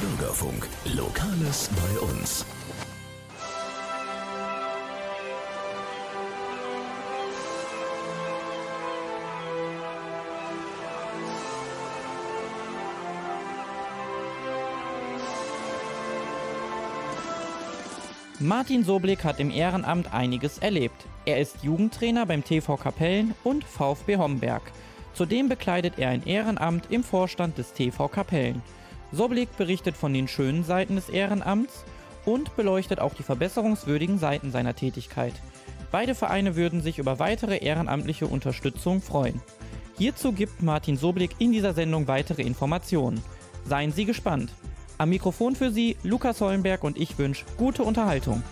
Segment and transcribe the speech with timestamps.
[0.00, 2.46] Bürgerfunk, Lokales bei uns.
[18.38, 21.06] Martin Soblick hat im Ehrenamt einiges erlebt.
[21.24, 24.62] Er ist Jugendtrainer beim TV Kapellen und VfB Homberg.
[25.12, 28.62] Zudem bekleidet er ein Ehrenamt im Vorstand des TV Kapellen.
[29.12, 31.84] Soblick berichtet von den schönen Seiten des Ehrenamts
[32.24, 35.34] und beleuchtet auch die verbesserungswürdigen Seiten seiner Tätigkeit.
[35.90, 39.40] Beide Vereine würden sich über weitere ehrenamtliche Unterstützung freuen.
[39.96, 43.22] Hierzu gibt Martin Soblick in dieser Sendung weitere Informationen.
[43.64, 44.52] Seien Sie gespannt.
[44.98, 48.42] Am Mikrofon für Sie Lukas Hollenberg und ich wünsche gute Unterhaltung.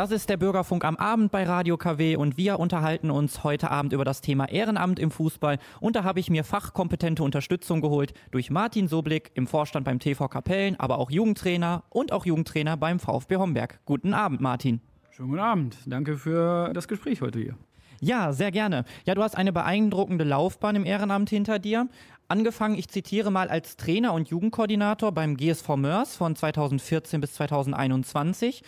[0.00, 3.92] Das ist der Bürgerfunk am Abend bei Radio KW und wir unterhalten uns heute Abend
[3.92, 8.48] über das Thema Ehrenamt im Fußball und da habe ich mir fachkompetente Unterstützung geholt durch
[8.48, 13.36] Martin Soblick im Vorstand beim TV Kapellen, aber auch Jugendtrainer und auch Jugendtrainer beim VfB
[13.36, 13.80] Homberg.
[13.84, 14.80] Guten Abend, Martin.
[15.10, 15.76] Schönen guten Abend.
[15.84, 17.58] Danke für das Gespräch heute hier.
[18.00, 18.86] Ja, sehr gerne.
[19.04, 21.90] Ja, du hast eine beeindruckende Laufbahn im Ehrenamt hinter dir.
[22.30, 28.62] Angefangen, ich zitiere mal, als Trainer und Jugendkoordinator beim GSV Mörs von 2014 bis 2021.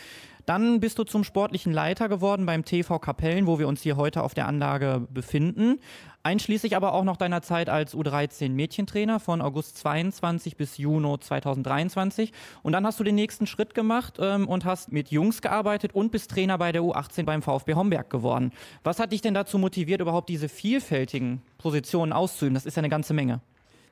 [0.47, 4.25] Dann bist du zum sportlichen Leiter geworden beim TV Kapellen, wo wir uns hier heute
[4.25, 5.79] auf der Anlage befinden.
[6.25, 12.33] Einschließlich aber auch noch deiner Zeit als U13 Mädchentrainer von August 22 bis Juni 2023.
[12.65, 16.11] Und dann hast du den nächsten Schritt gemacht ähm, und hast mit Jungs gearbeitet und
[16.11, 18.51] bist Trainer bei der U18 beim VfB Homberg geworden.
[18.83, 22.55] Was hat dich denn dazu motiviert, überhaupt diese vielfältigen Positionen auszuüben?
[22.55, 23.41] Das ist ja eine ganze Menge.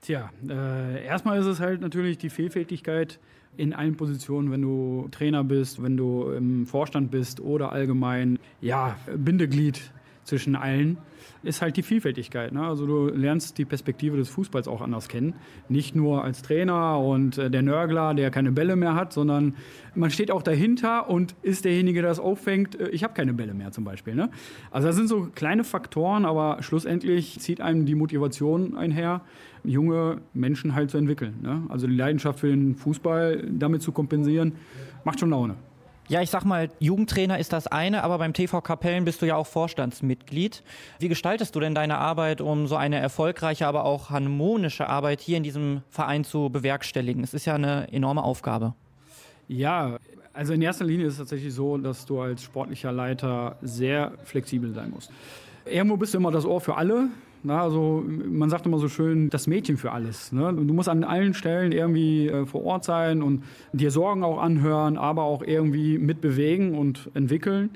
[0.03, 3.19] Tja, äh, erstmal ist es halt natürlich die Vielfältigkeit
[3.56, 8.97] in allen Positionen, wenn du Trainer bist, wenn du im Vorstand bist oder allgemein, ja,
[9.15, 9.92] Bindeglied
[10.25, 10.99] zwischen allen
[11.43, 12.53] ist halt die Vielfältigkeit.
[12.53, 12.63] Ne?
[12.63, 15.35] Also du lernst die Perspektive des Fußballs auch anders kennen.
[15.69, 19.55] Nicht nur als Trainer und äh, der Nörgler, der keine Bälle mehr hat, sondern
[19.95, 23.55] man steht auch dahinter und ist derjenige, der das auffängt, äh, ich habe keine Bälle
[23.55, 24.14] mehr zum Beispiel.
[24.14, 24.30] Ne?
[24.70, 29.23] Also das sind so kleine Faktoren, aber schlussendlich zieht einem die Motivation einher,
[29.64, 31.39] junge Menschen halt zu entwickeln.
[31.42, 31.63] Ne?
[31.69, 34.53] Also die Leidenschaft für den Fußball damit zu kompensieren,
[35.05, 35.57] macht schon Laune.
[36.11, 39.37] Ja, ich sag mal, Jugendtrainer ist das eine, aber beim TV Kapellen bist du ja
[39.37, 40.65] auch Vorstandsmitglied.
[40.98, 45.37] Wie gestaltest du denn deine Arbeit, um so eine erfolgreiche, aber auch harmonische Arbeit hier
[45.37, 47.23] in diesem Verein zu bewerkstelligen?
[47.23, 48.75] Es ist ja eine enorme Aufgabe.
[49.47, 49.98] Ja,
[50.33, 54.75] also in erster Linie ist es tatsächlich so, dass du als sportlicher Leiter sehr flexibel
[54.75, 55.13] sein musst.
[55.65, 57.11] Irgendwo bist du immer das Ohr für alle.
[57.42, 60.30] Na, also man sagt immer so schön, das Mädchen für alles.
[60.30, 60.52] Ne?
[60.52, 64.98] Du musst an allen Stellen irgendwie äh, vor Ort sein und dir Sorgen auch anhören,
[64.98, 67.70] aber auch irgendwie mitbewegen und entwickeln.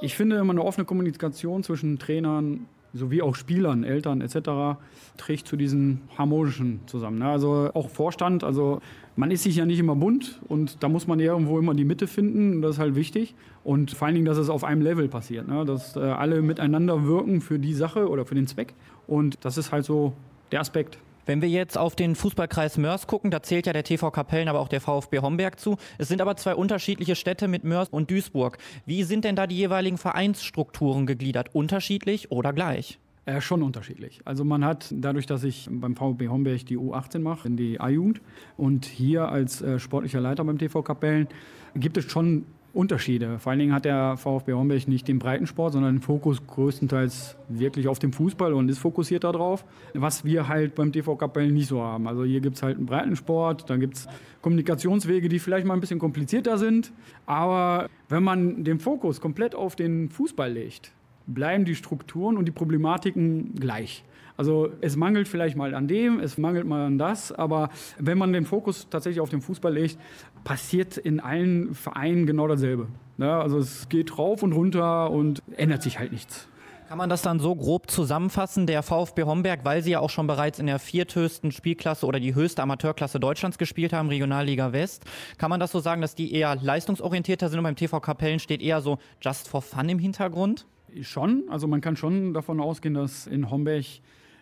[0.00, 4.78] Ich finde immer eine offene Kommunikation zwischen Trainern sowie auch Spielern, Eltern etc.
[5.16, 7.18] trägt zu diesen harmonischen zusammen.
[7.18, 7.26] Ne?
[7.26, 8.80] Also auch Vorstand, also
[9.16, 12.06] man ist sich ja nicht immer bunt und da muss man irgendwo immer die Mitte
[12.06, 13.34] finden, das ist halt wichtig.
[13.64, 15.64] Und vor allen Dingen, dass es auf einem Level passiert, ne?
[15.64, 18.74] dass äh, alle miteinander wirken für die Sache oder für den Zweck.
[19.12, 20.14] Und das ist halt so
[20.52, 20.96] der Aspekt.
[21.26, 24.58] Wenn wir jetzt auf den Fußballkreis Mörs gucken, da zählt ja der TV Kapellen, aber
[24.58, 25.76] auch der VfB Homberg zu.
[25.98, 28.56] Es sind aber zwei unterschiedliche Städte mit Mörs und Duisburg.
[28.86, 31.54] Wie sind denn da die jeweiligen Vereinsstrukturen gegliedert?
[31.54, 32.98] Unterschiedlich oder gleich?
[33.26, 34.22] Äh, schon unterschiedlich.
[34.24, 38.22] Also man hat dadurch, dass ich beim VfB Homberg die U18 mache, in die A-Jugend
[38.56, 41.28] und hier als äh, sportlicher Leiter beim TV Kapellen,
[41.76, 43.38] gibt es schon Unterschiede.
[43.38, 47.86] Vor allen Dingen hat der VfB Homberg nicht den Breitensport, sondern den Fokus größtenteils wirklich
[47.86, 51.82] auf dem Fußball und ist fokussiert darauf, was wir halt beim TV Kapellen nicht so
[51.82, 52.08] haben.
[52.08, 54.08] Also hier gibt es halt einen Breitensport, dann gibt es
[54.40, 56.92] Kommunikationswege, die vielleicht mal ein bisschen komplizierter sind,
[57.26, 60.92] aber wenn man den Fokus komplett auf den Fußball legt,
[61.26, 64.02] bleiben die Strukturen und die Problematiken gleich.
[64.36, 67.68] Also es mangelt vielleicht mal an dem, es mangelt mal an das, aber
[67.98, 69.98] wenn man den Fokus tatsächlich auf den Fußball legt,
[70.44, 72.88] passiert in allen Vereinen genau dasselbe.
[73.18, 76.48] Ja, also es geht rauf und runter und ändert sich halt nichts.
[76.88, 78.66] Kann man das dann so grob zusammenfassen?
[78.66, 82.34] Der VfB Homberg, weil sie ja auch schon bereits in der vierthöchsten Spielklasse oder die
[82.34, 85.06] höchste Amateurklasse Deutschlands gespielt haben, Regionalliga West,
[85.38, 88.60] kann man das so sagen, dass die eher leistungsorientierter sind und beim TV Kapellen steht
[88.60, 90.66] eher so just for fun im Hintergrund?
[91.00, 93.86] Schon, also man kann schon davon ausgehen, dass in Homberg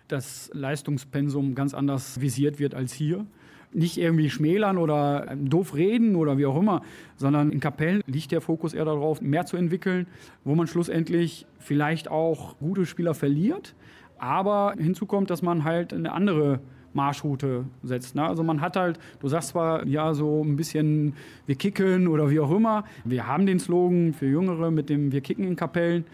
[0.09, 3.27] das Leistungspensum ganz anders visiert wird als hier.
[3.73, 6.83] Nicht irgendwie schmälern oder doof reden oder wie auch immer,
[7.17, 10.07] sondern in Kapellen liegt der Fokus eher darauf, mehr zu entwickeln,
[10.45, 13.75] wo man schlussendlich vielleicht auch gute Spieler verliert,
[14.19, 16.61] aber hinzu kommt, dass man halt eine andere
[16.93, 18.15] Marschroute setzt.
[18.15, 18.27] Ne?
[18.27, 21.15] Also man hat halt, du sagst zwar ja so ein bisschen,
[21.47, 22.85] wir kicken oder wie auch immer.
[23.05, 26.05] Wir haben den Slogan für Jüngere mit dem Wir kicken in Kapellen.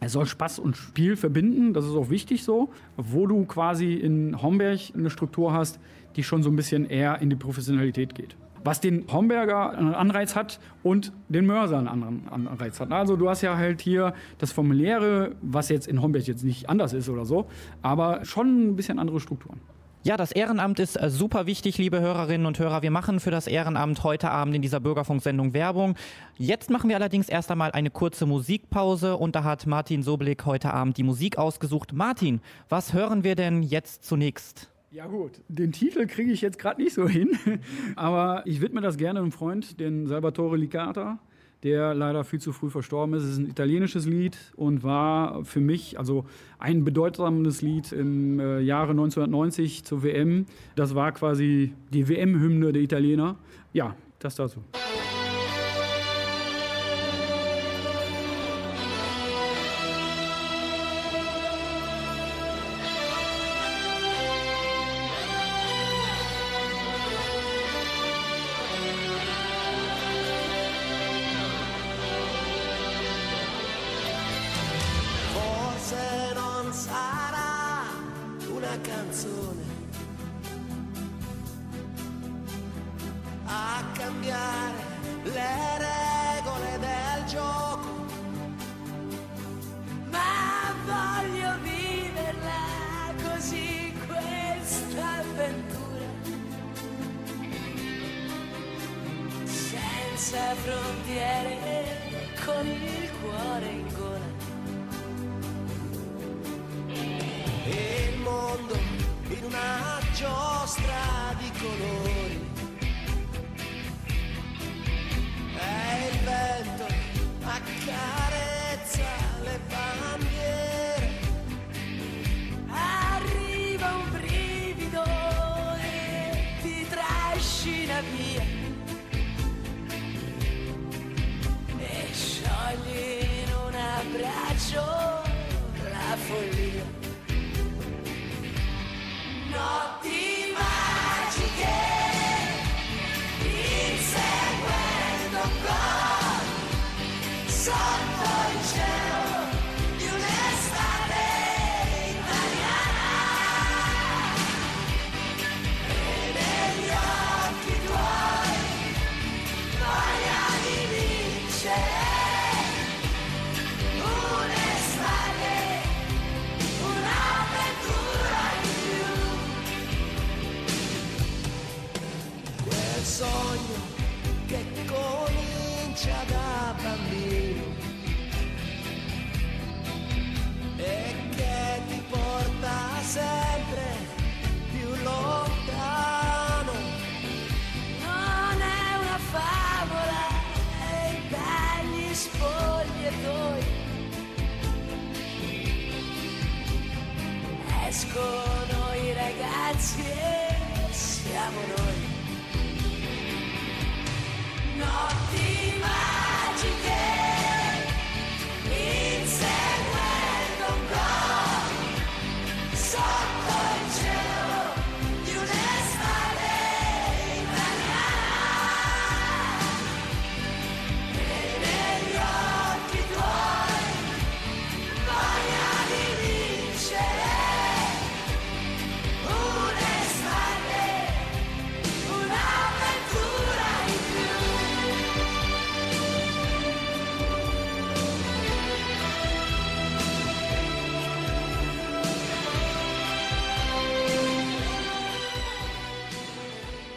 [0.00, 4.42] Er soll Spaß und Spiel verbinden, das ist auch wichtig so, wo du quasi in
[4.42, 5.78] Homberg eine Struktur hast,
[6.16, 10.36] die schon so ein bisschen eher in die Professionalität geht was den Homberger einen Anreiz
[10.36, 12.92] hat und den Mörser einen anderen Anreiz hat.
[12.92, 16.92] Also du hast ja halt hier das Familiäre, was jetzt in Homberg jetzt nicht anders
[16.92, 17.46] ist oder so,
[17.82, 19.60] aber schon ein bisschen andere Strukturen.
[20.04, 22.82] Ja, das Ehrenamt ist äh, super wichtig, liebe Hörerinnen und Hörer.
[22.82, 25.94] Wir machen für das Ehrenamt heute Abend in dieser Bürgerfunksendung Werbung.
[26.36, 30.74] Jetzt machen wir allerdings erst einmal eine kurze Musikpause und da hat Martin Sobelik heute
[30.74, 31.92] Abend die Musik ausgesucht.
[31.92, 34.71] Martin, was hören wir denn jetzt zunächst?
[34.92, 37.30] Ja gut, den Titel kriege ich jetzt gerade nicht so hin,
[37.96, 41.18] aber ich widme das gerne einem Freund, den Salvatore Licata,
[41.62, 43.22] der leider viel zu früh verstorben ist.
[43.22, 46.26] Es ist ein italienisches Lied und war für mich also
[46.58, 50.44] ein bedeutsames Lied im äh, Jahre 1990 zur WM.
[50.76, 53.36] Das war quasi die WM-Hymne der Italiener.
[53.72, 54.62] Ja, das dazu.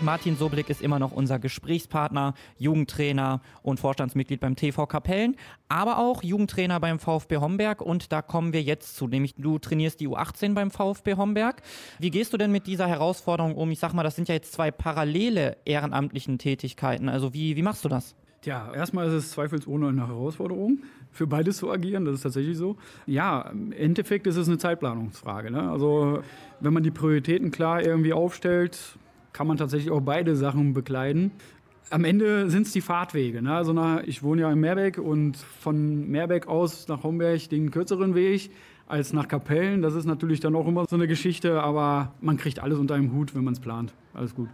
[0.06, 5.36] Martin Soblick ist immer noch unser Gesprächspartner, Jugendtrainer und Vorstandsmitglied beim TV Kapellen,
[5.68, 10.00] aber auch Jugendtrainer beim VfB Homberg und da kommen wir jetzt zu, nämlich du trainierst
[10.00, 11.64] die U18 beim VfB Homberg.
[11.98, 13.72] Wie gehst du denn mit dieser Herausforderung um?
[13.72, 17.10] Ich sag mal, das sind ja jetzt zwei parallele ehrenamtlichen Tätigkeiten.
[17.10, 18.14] Also wie, wie machst du das?
[18.42, 22.78] Tja, erstmal ist es zweifelsohne eine Herausforderung, für beides zu agieren, das ist tatsächlich so.
[23.08, 25.50] Ja, im Endeffekt ist es eine Zeitplanungsfrage.
[25.50, 25.68] Ne?
[25.68, 26.22] Also
[26.60, 29.00] wenn man die Prioritäten klar irgendwie aufstellt,
[29.36, 31.32] kann man tatsächlich auch beide Sachen bekleiden.
[31.90, 33.42] am Ende sind es die Fahrtwege.
[33.42, 33.54] Ne?
[33.54, 38.16] Also nach, ich wohne ja in Meerbeck und von Meerbeck aus nach Homberg den kürzeren
[38.16, 38.50] Weg
[38.88, 39.82] als nach Kapellen.
[39.82, 43.12] Das ist natürlich dann auch immer so eine Geschichte, aber man kriegt alles unter einem
[43.12, 43.94] Hut, wenn man es plant.
[44.14, 44.48] Alles gut.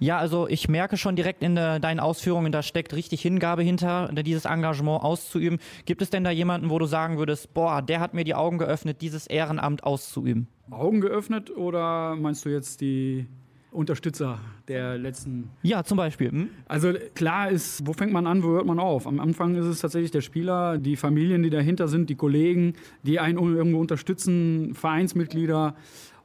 [0.00, 4.10] Ja, also ich merke schon direkt in de, deinen Ausführungen, da steckt richtig Hingabe hinter,
[4.12, 5.60] dieses Engagement auszuüben.
[5.84, 8.58] Gibt es denn da jemanden, wo du sagen würdest, boah, der hat mir die Augen
[8.58, 10.48] geöffnet, dieses Ehrenamt auszuüben?
[10.72, 13.28] Augen geöffnet oder meinst du jetzt die
[13.74, 14.38] Unterstützer
[14.68, 15.50] der letzten.
[15.62, 16.30] Ja, zum Beispiel.
[16.30, 16.50] Hm?
[16.66, 19.06] Also klar ist, wo fängt man an, wo hört man auf?
[19.06, 23.20] Am Anfang ist es tatsächlich der Spieler, die Familien, die dahinter sind, die Kollegen, die
[23.20, 25.74] einen irgendwo unterstützen, Vereinsmitglieder.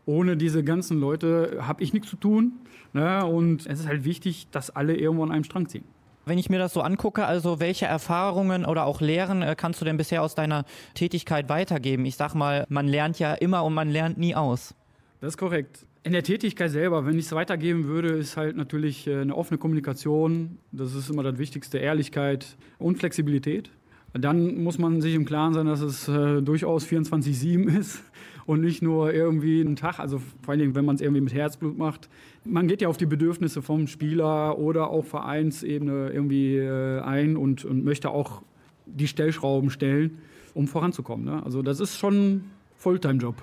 [0.05, 2.53] Ohne diese ganzen Leute habe ich nichts zu tun.
[2.93, 3.25] Ne?
[3.25, 5.83] Und es ist halt wichtig, dass alle irgendwo an einem Strang ziehen.
[6.25, 9.85] Wenn ich mir das so angucke, also welche Erfahrungen oder auch Lehren äh, kannst du
[9.85, 12.05] denn bisher aus deiner Tätigkeit weitergeben?
[12.05, 14.75] Ich sag mal, man lernt ja immer und man lernt nie aus.
[15.21, 15.85] Das ist korrekt.
[16.03, 19.57] In der Tätigkeit selber, wenn ich es weitergeben würde, ist halt natürlich äh, eine offene
[19.57, 20.57] Kommunikation.
[20.71, 23.69] Das ist immer das Wichtigste, Ehrlichkeit und Flexibilität.
[24.13, 28.01] Dann muss man sich im Klaren sein, dass es äh, durchaus 24-7 ist
[28.45, 29.99] und nicht nur irgendwie ein Tag.
[29.99, 32.09] Also vor allen Dingen, wenn man es irgendwie mit Herzblut macht.
[32.45, 37.65] Man geht ja auf die Bedürfnisse vom Spieler oder auch Vereinsebene irgendwie äh, ein und,
[37.65, 38.41] und möchte auch
[38.85, 40.19] die Stellschrauben stellen,
[40.53, 41.25] um voranzukommen.
[41.25, 41.43] Ne?
[41.43, 43.35] Also das ist schon ein Fulltime-Job.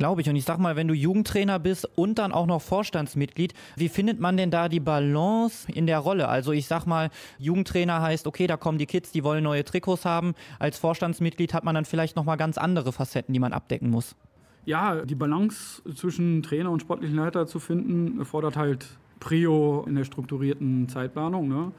[0.00, 0.30] Glaube ich.
[0.30, 4.18] Und ich sag mal, wenn du Jugendtrainer bist und dann auch noch Vorstandsmitglied, wie findet
[4.18, 6.26] man denn da die Balance in der Rolle?
[6.26, 10.06] Also ich sag mal, Jugendtrainer heißt, okay, da kommen die Kids, die wollen neue Trikots
[10.06, 10.32] haben.
[10.58, 14.16] Als Vorstandsmitglied hat man dann vielleicht nochmal ganz andere Facetten, die man abdecken muss.
[14.64, 18.86] Ja, die Balance zwischen Trainer und sportlichen Leiter zu finden, erfordert halt
[19.18, 21.46] Prio in der strukturierten Zeitplanung.
[21.46, 21.72] Ne?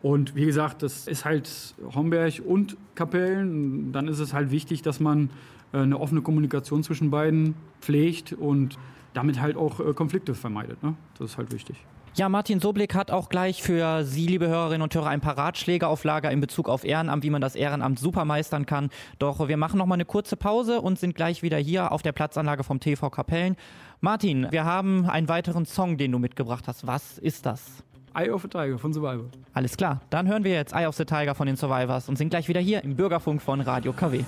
[0.00, 3.92] Und wie gesagt, das ist halt Homberg und Kapellen.
[3.92, 5.28] Dann ist es halt wichtig, dass man
[5.72, 8.78] eine offene Kommunikation zwischen beiden pflegt und
[9.14, 10.82] damit halt auch äh, Konflikte vermeidet.
[10.82, 10.94] Ne?
[11.18, 11.76] Das ist halt wichtig.
[12.14, 15.86] Ja, Martin Soblick hat auch gleich für Sie, liebe Hörerinnen und Hörer, ein paar Ratschläge
[15.86, 18.90] auf Lager in Bezug auf Ehrenamt, wie man das Ehrenamt super meistern kann.
[19.20, 22.10] Doch wir machen noch mal eine kurze Pause und sind gleich wieder hier auf der
[22.10, 23.56] Platzanlage vom TV Kapellen.
[24.00, 26.86] Martin, wir haben einen weiteren Song, den du mitgebracht hast.
[26.88, 27.84] Was ist das?
[28.14, 29.26] Eye of the Tiger von Survivor.
[29.52, 32.30] Alles klar, dann hören wir jetzt Eye of the Tiger von den Survivors und sind
[32.30, 34.24] gleich wieder hier im Bürgerfunk von Radio KW.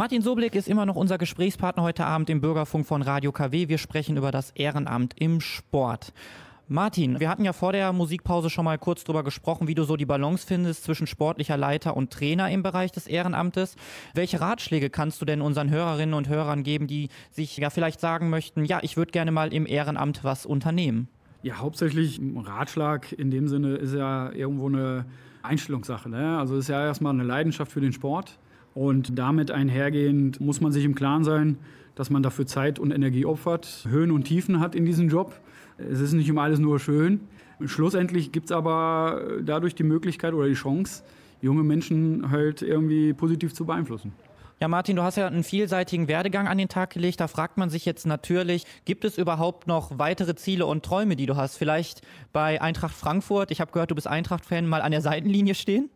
[0.00, 3.68] Martin Soblick ist immer noch unser Gesprächspartner heute Abend im Bürgerfunk von Radio KW.
[3.68, 6.14] Wir sprechen über das Ehrenamt im Sport.
[6.68, 9.98] Martin, wir hatten ja vor der Musikpause schon mal kurz darüber gesprochen, wie du so
[9.98, 13.76] die Balance findest zwischen sportlicher Leiter und Trainer im Bereich des Ehrenamtes.
[14.14, 18.30] Welche Ratschläge kannst du denn unseren Hörerinnen und Hörern geben, die sich ja vielleicht sagen
[18.30, 21.08] möchten, ja, ich würde gerne mal im Ehrenamt was unternehmen?
[21.42, 25.04] Ja, hauptsächlich ein Ratschlag in dem Sinne ist ja irgendwo eine
[25.42, 26.08] Einstellungssache.
[26.08, 26.38] Ne?
[26.38, 28.38] Also ist ja erstmal eine Leidenschaft für den Sport.
[28.74, 31.58] Und damit einhergehend muss man sich im Klaren sein,
[31.94, 35.38] dass man dafür Zeit und Energie opfert, Höhen und Tiefen hat in diesem Job.
[35.78, 37.20] Es ist nicht immer alles nur schön.
[37.64, 41.02] Schlussendlich gibt es aber dadurch die Möglichkeit oder die Chance,
[41.42, 44.12] junge Menschen halt irgendwie positiv zu beeinflussen.
[44.60, 47.20] Ja, Martin, du hast ja einen vielseitigen Werdegang an den Tag gelegt.
[47.20, 51.24] Da fragt man sich jetzt natürlich, gibt es überhaupt noch weitere Ziele und Träume, die
[51.24, 51.56] du hast?
[51.56, 52.02] Vielleicht
[52.34, 55.88] bei Eintracht Frankfurt, ich habe gehört, du bist Eintracht-Fan, mal an der Seitenlinie stehen?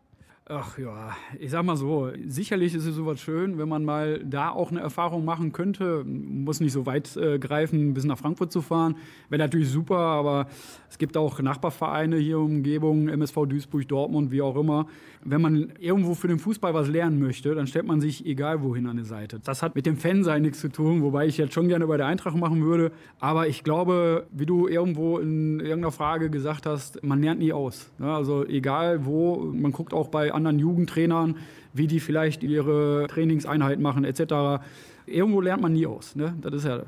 [0.47, 4.51] Ach ja, ich sag mal so, sicherlich ist es sowas schön, wenn man mal da
[4.51, 6.05] auch eine Erfahrung machen könnte.
[6.05, 8.97] Muss nicht so weit äh, greifen, bis nach Frankfurt zu fahren.
[9.31, 10.47] Wäre natürlich super, aber
[10.91, 14.87] es gibt auch Nachbarvereine hier Umgebung, MSV Duisburg, Dortmund, wie auch immer.
[15.25, 18.87] Wenn man irgendwo für den Fußball was lernen möchte, dann stellt man sich egal wohin
[18.87, 19.41] an die Seite.
[19.43, 22.05] Das hat mit dem Fansein nichts zu tun, wobei ich jetzt schon gerne bei der
[22.05, 22.93] Eintracht machen würde.
[23.19, 27.91] Aber ich glaube, wie du irgendwo in irgendeiner Frage gesagt hast, man lernt nie aus.
[27.99, 31.37] Ja, also egal wo, man guckt auch bei anderen Jugendtrainern,
[31.73, 34.63] wie die vielleicht ihre Trainingseinheit machen etc.
[35.07, 36.15] Irgendwo lernt man nie aus.
[36.17, 36.35] Ne?
[36.41, 36.83] Das ist ja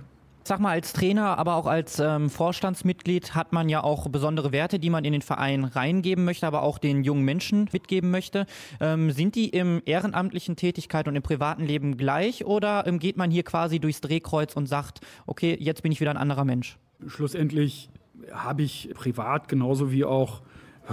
[0.46, 4.78] Sag mal, als Trainer, aber auch als ähm, Vorstandsmitglied hat man ja auch besondere Werte,
[4.78, 8.46] die man in den Verein reingeben möchte, aber auch den jungen Menschen mitgeben möchte.
[8.78, 13.32] Ähm, sind die im ehrenamtlichen Tätigkeit und im privaten Leben gleich oder ähm, geht man
[13.32, 16.78] hier quasi durchs Drehkreuz und sagt, okay, jetzt bin ich wieder ein anderer Mensch?
[17.08, 17.90] Schlussendlich
[18.30, 20.42] habe ich privat genauso wie auch
[20.88, 20.92] äh,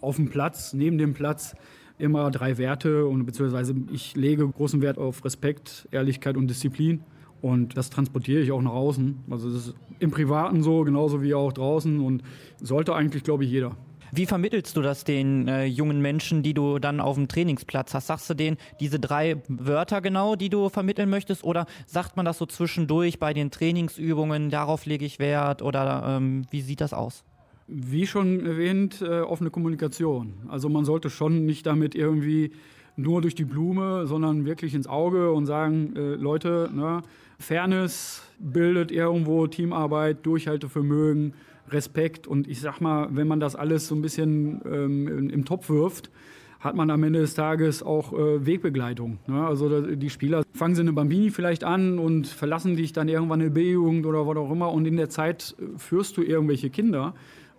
[0.00, 1.54] auf dem Platz, neben dem Platz,
[1.98, 7.02] immer drei Werte und beziehungsweise ich lege großen Wert auf Respekt, Ehrlichkeit und Disziplin.
[7.40, 9.18] Und das transportiere ich auch nach außen.
[9.30, 12.22] Also das ist im Privaten so, genauso wie auch draußen und
[12.60, 13.76] sollte eigentlich, glaube ich, jeder.
[14.10, 18.06] Wie vermittelst du das den äh, jungen Menschen, die du dann auf dem Trainingsplatz hast?
[18.06, 21.44] Sagst du denen diese drei Wörter genau, die du vermitteln möchtest?
[21.44, 25.60] Oder sagt man das so zwischendurch bei den Trainingsübungen, darauf lege ich Wert?
[25.60, 27.24] Oder ähm, wie sieht das aus?
[27.68, 30.32] Wie schon erwähnt, äh, offene Kommunikation.
[30.48, 32.52] Also man sollte schon nicht damit irgendwie
[32.96, 37.02] nur durch die Blume, sondern wirklich ins Auge und sagen, äh, Leute, ne,
[37.38, 41.34] Fairness bildet irgendwo Teamarbeit, Durchhaltevermögen,
[41.68, 45.68] Respekt und ich sag mal, wenn man das alles so ein bisschen ähm, im Topf
[45.68, 46.10] wirft,
[46.60, 49.18] hat man am Ende des Tages auch äh, Wegbegleitung.
[49.28, 49.46] Ne?
[49.46, 53.50] Also die Spieler fangen sie eine Bambini vielleicht an und verlassen dich dann irgendwann eine
[53.50, 57.14] B-Jugend oder was auch immer und in der Zeit äh, führst du irgendwelche Kinder.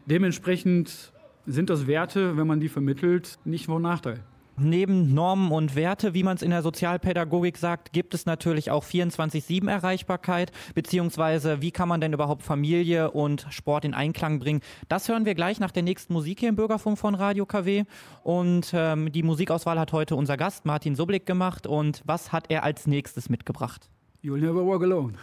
[0.09, 1.13] Dementsprechend
[1.45, 4.23] sind das Werte, wenn man die vermittelt, nicht von Nachteil.
[4.57, 8.83] Neben Normen und Werte, wie man es in der Sozialpädagogik sagt, gibt es natürlich auch
[8.83, 14.61] 24-7 Erreichbarkeit, beziehungsweise wie kann man denn überhaupt Familie und Sport in Einklang bringen.
[14.89, 17.83] Das hören wir gleich nach der nächsten Musik hier im Bürgerfunk von Radio KW.
[18.23, 21.67] Und ähm, die Musikauswahl hat heute unser Gast Martin Sublik gemacht.
[21.67, 23.89] Und was hat er als nächstes mitgebracht?
[24.23, 25.13] You'll never walk alone.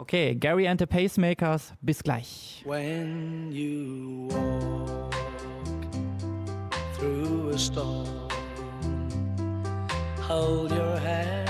[0.00, 2.62] Okay, Gary and the Pacemakers, bis gleich.
[2.64, 5.14] When you walk
[6.94, 8.18] through a storm
[10.28, 11.48] hold your head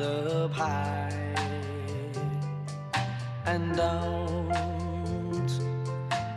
[0.00, 1.34] up high
[3.44, 4.52] and don't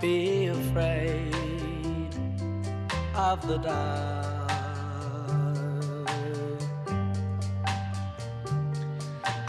[0.02, 2.10] be afraid
[3.14, 4.25] of the dark.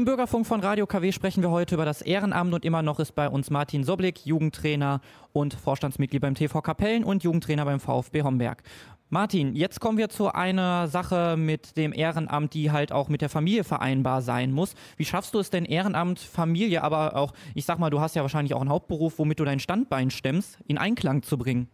[0.00, 3.14] Im Bürgerfunk von Radio KW sprechen wir heute über das Ehrenamt und immer noch ist
[3.14, 5.02] bei uns Martin Soblik, Jugendtrainer
[5.34, 8.62] und Vorstandsmitglied beim TV Kapellen und Jugendtrainer beim VfB Homberg.
[9.10, 13.28] Martin, jetzt kommen wir zu einer Sache mit dem Ehrenamt, die halt auch mit der
[13.28, 14.74] Familie vereinbar sein muss.
[14.96, 18.22] Wie schaffst du es denn Ehrenamt, Familie, aber auch, ich sag mal, du hast ja
[18.22, 21.68] wahrscheinlich auch einen Hauptberuf, womit du dein Standbein stemmst, in Einklang zu bringen?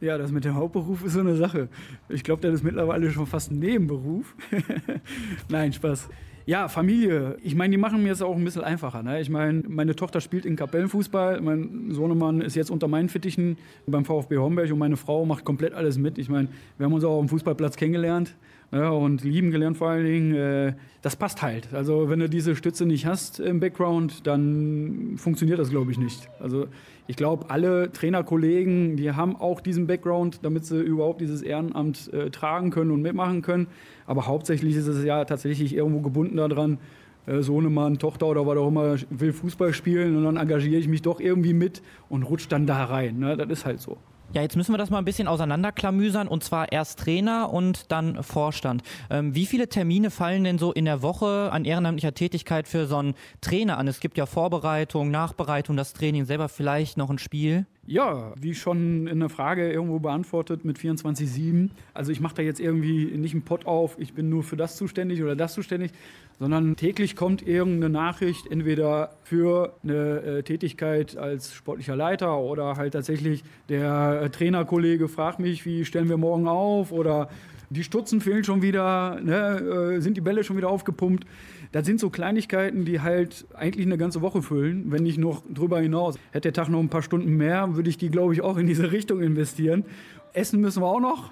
[0.00, 1.68] Ja, das mit dem Hauptberuf ist so eine Sache.
[2.08, 4.34] Ich glaube, das ist mittlerweile schon fast ein Nebenberuf.
[5.50, 6.08] Nein, Spaß.
[6.46, 7.38] Ja, Familie.
[7.42, 9.02] Ich meine, die machen mir es auch ein bisschen einfacher.
[9.02, 9.18] Ne?
[9.18, 11.40] Ich meine, meine Tochter spielt in Kapellenfußball.
[11.40, 15.72] Mein Sohnemann ist jetzt unter meinen Fittichen beim VfB Homberg und meine Frau macht komplett
[15.72, 16.18] alles mit.
[16.18, 18.34] Ich meine, wir haben uns auch auf dem Fußballplatz kennengelernt
[18.74, 20.34] ja, und lieben gelernt vor allen Dingen.
[20.34, 21.72] Äh, das passt halt.
[21.72, 26.28] Also, wenn du diese Stütze nicht hast im Background, dann funktioniert das, glaube ich, nicht.
[26.40, 26.66] Also,
[27.06, 32.30] ich glaube, alle Trainerkollegen, die haben auch diesen Background, damit sie überhaupt dieses Ehrenamt äh,
[32.30, 33.68] tragen können und mitmachen können.
[34.06, 36.78] Aber hauptsächlich ist es ja tatsächlich irgendwo gebunden daran,
[37.26, 41.02] äh, Sohnemann, Tochter oder was auch immer will Fußball spielen und dann engagiere ich mich
[41.02, 43.18] doch irgendwie mit und rutsche dann da rein.
[43.18, 43.36] Ne?
[43.36, 43.98] Das ist halt so.
[44.34, 48.20] Ja, jetzt müssen wir das mal ein bisschen auseinanderklamüsern und zwar erst Trainer und dann
[48.24, 48.82] Vorstand.
[49.08, 52.96] Ähm, wie viele Termine fallen denn so in der Woche an ehrenamtlicher Tätigkeit für so
[52.96, 53.86] einen Trainer an?
[53.86, 57.64] Es gibt ja Vorbereitung, Nachbereitung, das Training selber vielleicht noch ein Spiel.
[57.86, 61.68] Ja, wie schon in der Frage irgendwo beantwortet mit 24-7.
[61.92, 64.76] Also ich mache da jetzt irgendwie nicht einen Pott auf, ich bin nur für das
[64.76, 65.92] zuständig oder das zuständig,
[66.38, 72.94] sondern täglich kommt irgendeine Nachricht, entweder für eine äh, Tätigkeit als sportlicher Leiter oder halt
[72.94, 77.28] tatsächlich der äh, Trainerkollege fragt mich, wie stellen wir morgen auf oder
[77.74, 81.26] die Stutzen fehlen schon wieder, ne, äh, sind die Bälle schon wieder aufgepumpt.
[81.72, 85.80] Das sind so Kleinigkeiten, die halt eigentlich eine ganze Woche füllen, wenn nicht noch drüber
[85.80, 86.16] hinaus.
[86.30, 88.66] Hätte der Tag noch ein paar Stunden mehr, würde ich die, glaube ich, auch in
[88.66, 89.84] diese Richtung investieren.
[90.32, 91.30] Essen müssen wir auch noch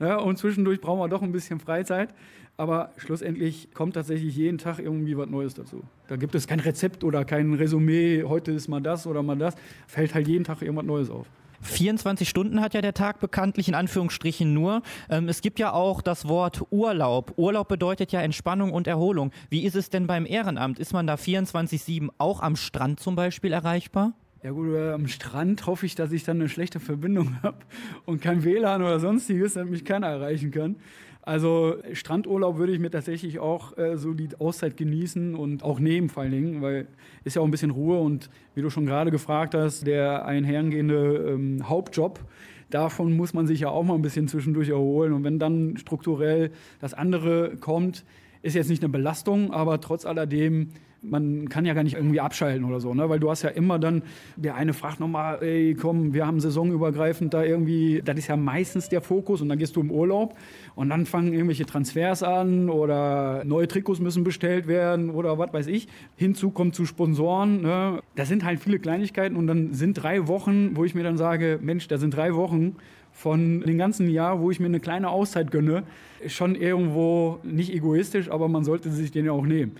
[0.00, 2.10] ja, und zwischendurch brauchen wir doch ein bisschen Freizeit.
[2.56, 5.82] Aber schlussendlich kommt tatsächlich jeden Tag irgendwie was Neues dazu.
[6.06, 9.56] Da gibt es kein Rezept oder kein Resümee, heute ist mal das oder mal das.
[9.88, 11.26] Fällt halt jeden Tag irgendwas Neues auf.
[11.64, 14.82] 24 Stunden hat ja der Tag bekanntlich in Anführungsstrichen nur.
[15.08, 17.32] Ähm, es gibt ja auch das Wort Urlaub.
[17.36, 19.32] Urlaub bedeutet ja Entspannung und Erholung.
[19.50, 20.78] Wie ist es denn beim Ehrenamt?
[20.78, 24.12] Ist man da 24-7 auch am Strand zum Beispiel erreichbar?
[24.44, 27.56] Ja gut, äh, am Strand hoffe ich, dass ich dann eine schlechte Verbindung habe
[28.04, 30.76] und kein WLAN oder sonstiges, damit mich keiner erreichen kann.
[31.26, 36.10] Also Strandurlaub würde ich mir tatsächlich auch äh, so die Auszeit genießen und auch nehmen
[36.10, 36.86] vor allen Dingen, weil
[37.24, 41.30] ist ja auch ein bisschen Ruhe und wie du schon gerade gefragt hast, der einhergehende
[41.32, 42.20] ähm, Hauptjob,
[42.68, 45.14] davon muss man sich ja auch mal ein bisschen zwischendurch erholen.
[45.14, 48.04] Und wenn dann strukturell das andere kommt,
[48.42, 50.68] ist jetzt nicht eine Belastung, aber trotz alledem
[51.08, 53.08] man kann ja gar nicht irgendwie abschalten oder so, ne?
[53.08, 54.02] weil du hast ja immer dann,
[54.36, 58.88] der eine fragt nochmal, ey komm, wir haben saisonübergreifend da irgendwie, das ist ja meistens
[58.88, 60.36] der Fokus und dann gehst du im Urlaub
[60.74, 65.66] und dann fangen irgendwelche Transfers an oder neue Trikots müssen bestellt werden oder was weiß
[65.66, 65.88] ich.
[66.16, 67.62] Hinzu kommt zu Sponsoren.
[67.62, 68.00] Ne?
[68.16, 71.58] Das sind halt viele Kleinigkeiten und dann sind drei Wochen, wo ich mir dann sage,
[71.62, 72.76] Mensch, da sind drei Wochen,
[73.14, 75.84] von dem ganzen Jahr, wo ich mir eine kleine Auszeit gönne,
[76.26, 79.76] schon irgendwo nicht egoistisch, aber man sollte sich den ja auch nehmen.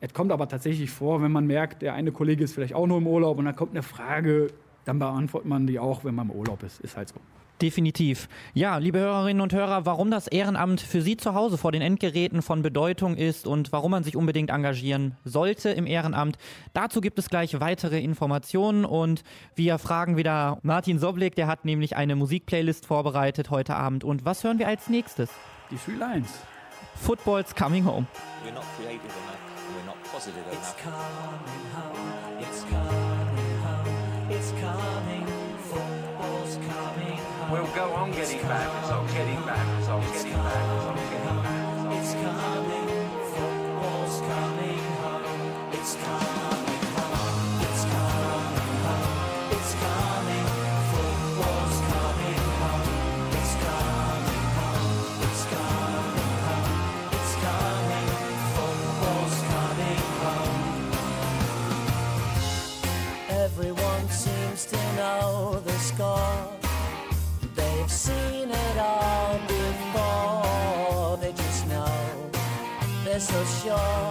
[0.00, 2.98] Es kommt aber tatsächlich vor, wenn man merkt, der eine Kollege ist vielleicht auch nur
[2.98, 4.48] im Urlaub und dann kommt eine Frage,
[4.84, 6.80] dann beantwortet man die auch, wenn man im Urlaub ist.
[6.80, 7.16] Ist halt so.
[7.62, 8.28] Definitiv.
[8.52, 12.42] Ja, liebe Hörerinnen und Hörer, warum das Ehrenamt für Sie zu Hause vor den Endgeräten
[12.42, 16.36] von Bedeutung ist und warum man sich unbedingt engagieren sollte im Ehrenamt,
[16.74, 19.22] dazu gibt es gleich weitere Informationen und
[19.54, 24.04] wir fragen wieder Martin Soblik, der hat nämlich eine Musikplaylist vorbereitet heute Abend.
[24.04, 25.30] Und was hören wir als nächstes?
[25.70, 26.28] Die Three Lions.
[26.96, 28.06] Football's Coming Home.
[28.44, 29.45] We're not creative enough.
[30.16, 30.78] Positive It's enough.
[30.78, 35.26] coming home, it's coming home, it's coming,
[35.68, 37.50] football's coming home.
[37.50, 40.84] We'll go on getting back, it's on getting back, it's on It's getting back, it's
[40.86, 41.98] on getting back.
[41.98, 42.88] it's coming,
[43.34, 46.35] football's coming home, it's coming
[73.76, 74.05] so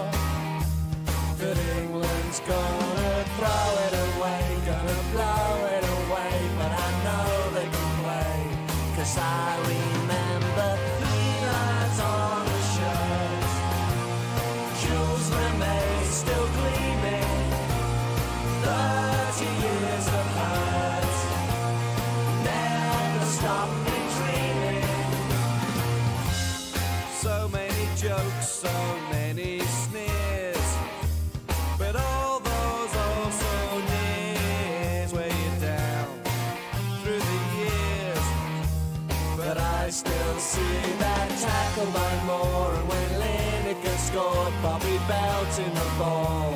[44.15, 46.54] scored, Bobby Belt in the ball,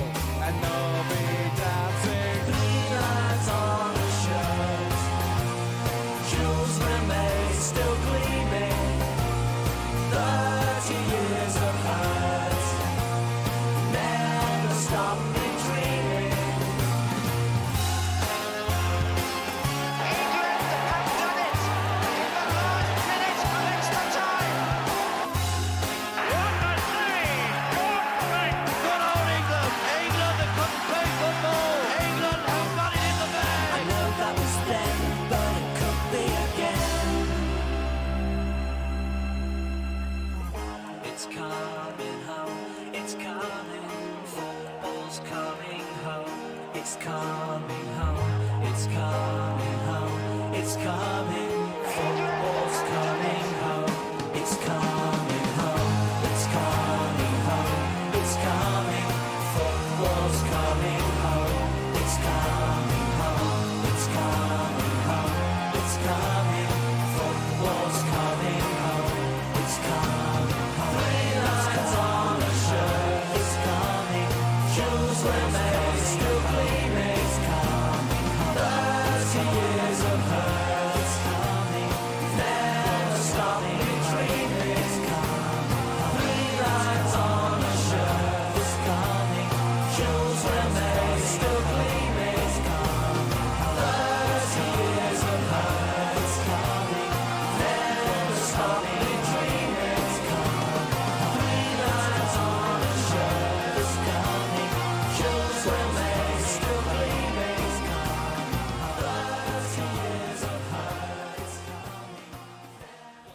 [41.22, 43.90] It's coming home, it's coming,
[44.24, 52.39] football's coming home, it's coming home, it's coming home, it's coming, football's coming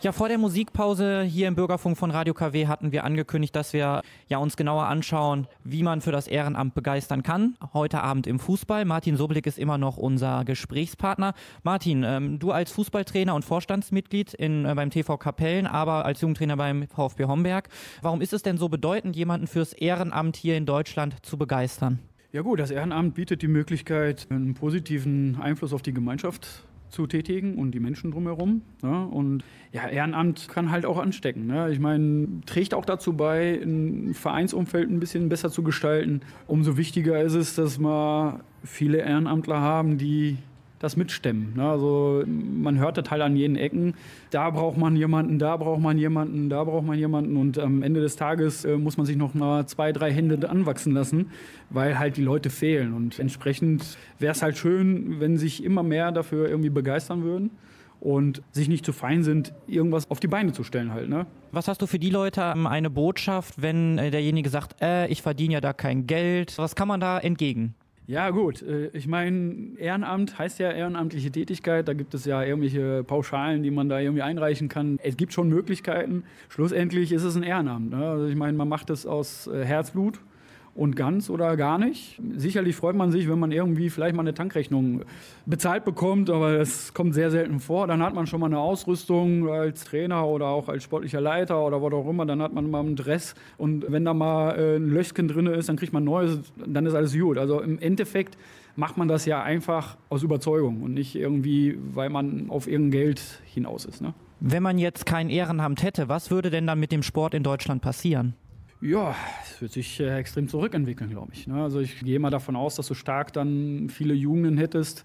[0.04, 4.02] Ja, vor der Musikpause hier im Bürgerfunk von Radio KW hatten wir angekündigt, dass wir
[4.28, 7.56] ja uns genauer anschauen, wie man für das Ehrenamt begeistern kann.
[7.72, 8.84] Heute Abend im Fußball.
[8.84, 11.32] Martin Soblick ist immer noch unser Gesprächspartner.
[11.62, 16.58] Martin, ähm, du als Fußballtrainer und Vorstandsmitglied in, äh, beim TV Kapellen, aber als Jugendtrainer
[16.58, 17.70] beim VfB Homberg.
[18.02, 21.98] Warum ist es denn so bedeutend, jemanden fürs Ehrenamt hier in Deutschland zu begeistern?
[22.30, 27.56] Ja gut, das Ehrenamt bietet die Möglichkeit, einen positiven Einfluss auf die Gemeinschaft zu tätigen
[27.56, 28.62] und die Menschen drumherum.
[28.82, 31.46] Ja, und ja, Ehrenamt kann halt auch anstecken.
[31.46, 31.70] Ne?
[31.70, 36.20] Ich meine, trägt auch dazu bei, ein Vereinsumfeld ein bisschen besser zu gestalten.
[36.46, 40.38] Umso wichtiger ist es, dass wir viele Ehrenamtler haben, die
[40.78, 41.54] das mitstemmen.
[41.56, 41.68] Ne?
[41.68, 43.94] Also man hört das halt an jeden Ecken.
[44.30, 47.36] Da braucht man jemanden, da braucht man jemanden, da braucht man jemanden.
[47.36, 50.92] Und am Ende des Tages äh, muss man sich noch mal zwei, drei Hände anwachsen
[50.92, 51.30] lassen,
[51.70, 52.92] weil halt die Leute fehlen.
[52.92, 57.50] Und entsprechend wäre es halt schön, wenn sich immer mehr dafür irgendwie begeistern würden
[58.00, 61.08] und sich nicht zu fein sind, irgendwas auf die Beine zu stellen halt.
[61.08, 61.26] Ne?
[61.52, 65.22] Was hast du für die Leute ähm, eine Botschaft, wenn äh, derjenige sagt, äh, ich
[65.22, 66.58] verdiene ja da kein Geld?
[66.58, 67.74] Was kann man da entgegen?
[68.06, 68.62] Ja, gut.
[68.62, 71.88] äh, Ich meine, Ehrenamt heißt ja ehrenamtliche Tätigkeit.
[71.88, 74.98] Da gibt es ja irgendwelche Pauschalen, die man da irgendwie einreichen kann.
[75.02, 76.24] Es gibt schon Möglichkeiten.
[76.50, 77.90] Schlussendlich ist es ein Ehrenamt.
[77.90, 78.06] Ne?
[78.06, 80.20] Also ich meine, man macht es aus äh, Herzblut
[80.74, 82.20] und ganz oder gar nicht.
[82.36, 85.02] Sicherlich freut man sich, wenn man irgendwie vielleicht mal eine Tankrechnung
[85.46, 87.86] bezahlt bekommt, aber das kommt sehr selten vor.
[87.86, 91.80] Dann hat man schon mal eine Ausrüstung als Trainer oder auch als sportlicher Leiter oder
[91.80, 92.26] was auch immer.
[92.26, 95.68] Dann hat man mal einen Dress und wenn da mal äh, ein Löchchen drin ist,
[95.68, 97.38] dann kriegt man neues, dann ist alles gut.
[97.38, 98.36] Also im Endeffekt
[98.76, 103.40] macht man das ja einfach aus Überzeugung und nicht irgendwie, weil man auf irgendein Geld
[103.44, 104.02] hinaus ist.
[104.02, 104.14] Ne?
[104.40, 107.82] Wenn man jetzt kein Ehrenamt hätte, was würde denn dann mit dem Sport in Deutschland
[107.82, 108.34] passieren?
[108.80, 111.46] Ja, es wird sich äh, extrem zurückentwickeln, glaube ich.
[111.46, 111.62] Ne?
[111.62, 115.04] Also ich gehe mal davon aus, dass du stark dann viele Jugenden hättest,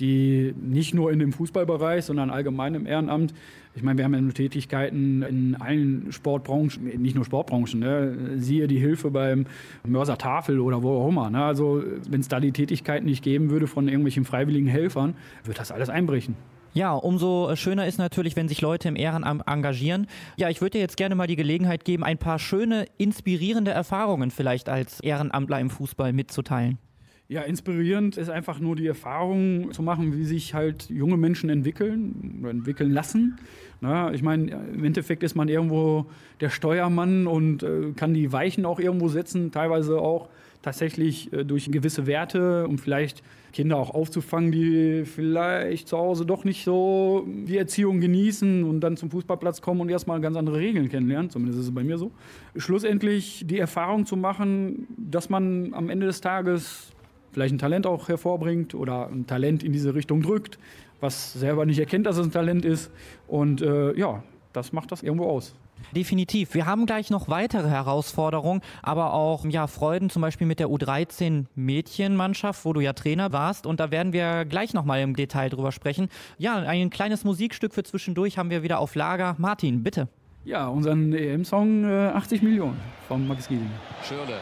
[0.00, 3.34] die nicht nur in dem Fußballbereich, sondern allgemein im Ehrenamt.
[3.74, 7.80] Ich meine, wir haben ja nur Tätigkeiten in allen Sportbranchen, nicht nur Sportbranchen.
[7.80, 8.36] Ne?
[8.36, 9.46] Siehe die Hilfe beim
[9.86, 11.30] Mörser Tafel oder wo auch immer.
[11.30, 11.44] Ne?
[11.44, 15.70] Also wenn es da die Tätigkeiten nicht geben würde von irgendwelchen freiwilligen Helfern, wird das
[15.70, 16.36] alles einbrechen.
[16.72, 20.06] Ja, umso schöner ist natürlich, wenn sich Leute im Ehrenamt engagieren.
[20.36, 24.30] Ja, ich würde dir jetzt gerne mal die Gelegenheit geben, ein paar schöne, inspirierende Erfahrungen
[24.30, 26.78] vielleicht als Ehrenamtler im Fußball mitzuteilen.
[27.26, 32.38] Ja, inspirierend ist einfach nur die Erfahrung zu machen, wie sich halt junge Menschen entwickeln
[32.40, 33.38] oder entwickeln lassen.
[33.80, 36.06] Na, ich meine, im Endeffekt ist man irgendwo
[36.40, 40.28] der Steuermann und äh, kann die Weichen auch irgendwo setzen, teilweise auch
[40.62, 46.44] tatsächlich äh, durch gewisse Werte, um vielleicht Kinder auch aufzufangen, die vielleicht zu Hause doch
[46.44, 50.88] nicht so die Erziehung genießen und dann zum Fußballplatz kommen und erstmal ganz andere Regeln
[50.88, 51.30] kennenlernen.
[51.30, 52.12] Zumindest ist es bei mir so.
[52.56, 56.92] Schlussendlich die Erfahrung zu machen, dass man am Ende des Tages
[57.32, 60.58] vielleicht ein Talent auch hervorbringt oder ein Talent in diese Richtung drückt,
[61.00, 62.90] was selber nicht erkennt, dass es ein Talent ist.
[63.26, 65.54] Und äh, ja, das macht das irgendwo aus.
[65.94, 66.54] Definitiv.
[66.54, 71.46] Wir haben gleich noch weitere Herausforderungen, aber auch ja, Freuden zum Beispiel mit der U13
[71.54, 73.66] Mädchenmannschaft, wo du ja Trainer warst.
[73.66, 76.08] Und da werden wir gleich nochmal im Detail drüber sprechen.
[76.38, 79.34] Ja, ein kleines Musikstück für zwischendurch haben wir wieder auf Lager.
[79.38, 80.08] Martin, bitte.
[80.44, 83.70] Ja, unseren EM-Song äh, 80 Millionen von Max Giesing.
[84.02, 84.40] Schirle.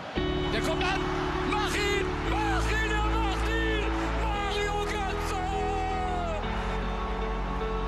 [0.53, 1.01] Der kommt an!
[1.51, 2.07] Mach ihn!
[2.31, 2.90] Mach ihn!
[2.90, 3.85] Er macht ihn!
[4.22, 5.35] Mario Götze!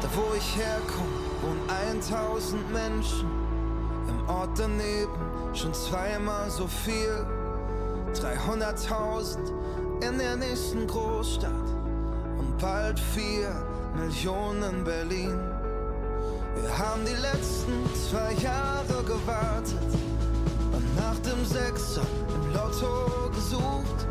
[0.03, 3.40] Da wo ich herkomme, wohnen 1000 Menschen.
[4.31, 5.13] Ort daneben
[5.55, 7.27] schon zweimal so viel.
[8.15, 9.39] 300.000
[10.03, 11.69] in der nächsten Großstadt.
[12.39, 13.51] Und bald 4
[13.97, 15.39] Millionen in Berlin.
[16.61, 19.91] Wir haben die letzten zwei Jahre gewartet
[20.73, 24.07] und nach dem Sechser im Lotto gesucht.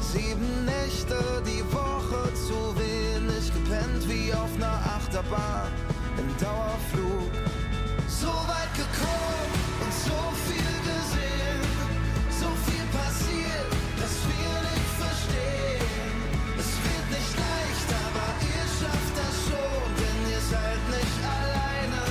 [0.00, 5.70] Sieben Nächte die Woche zu wenig gepennt wie auf einer Achterbahn
[6.18, 7.59] im Dauerflug.
[8.18, 11.62] So weit gekommen und so viel gesehen,
[12.28, 15.86] so viel passiert, dass wir nicht verstehen.
[16.58, 22.02] Es wird nicht leicht, aber ihr schafft das schon, denn ihr seid nicht alleine.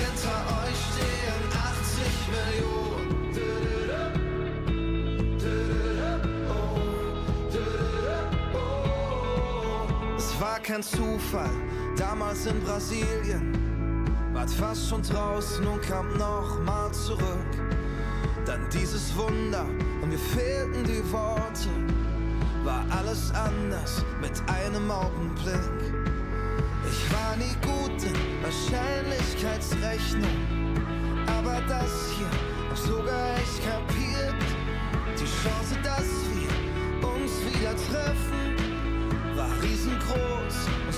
[0.00, 3.10] Hinter euch stehen 80 Millionen.
[10.16, 11.50] Es war kein Zufall,
[11.96, 13.75] damals in Brasilien.
[14.46, 17.18] Wart fast schon draußen und kam noch mal zurück.
[18.44, 19.66] Dann dieses Wunder
[20.02, 21.68] und mir fehlten die Worte.
[22.62, 25.82] War alles anders mit einem Augenblick.
[26.88, 30.36] Ich war nie gut in Wahrscheinlichkeitsrechnung.
[31.26, 32.30] Aber das hier
[32.68, 34.44] hab sogar ich kapiert.
[35.18, 36.52] Die Chance, dass wir
[37.08, 38.54] uns wieder treffen,
[39.34, 40.56] war riesengroß.
[40.86, 40.94] Und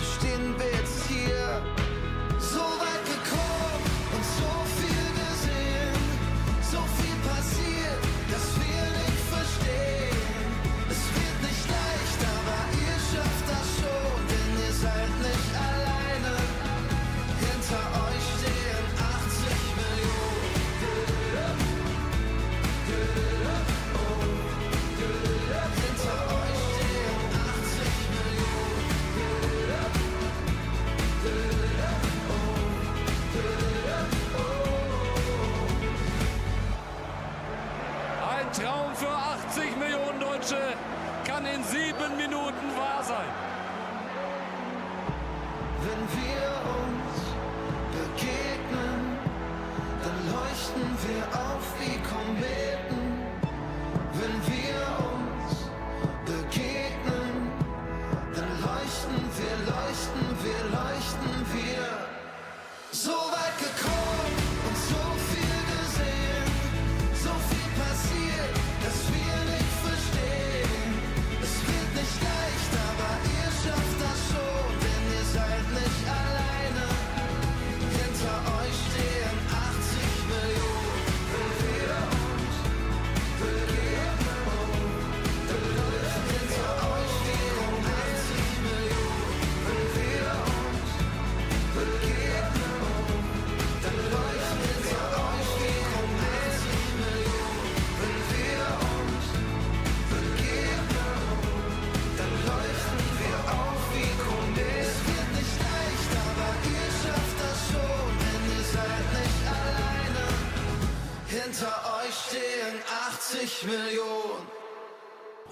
[51.06, 52.67] wir auf wie Kometen.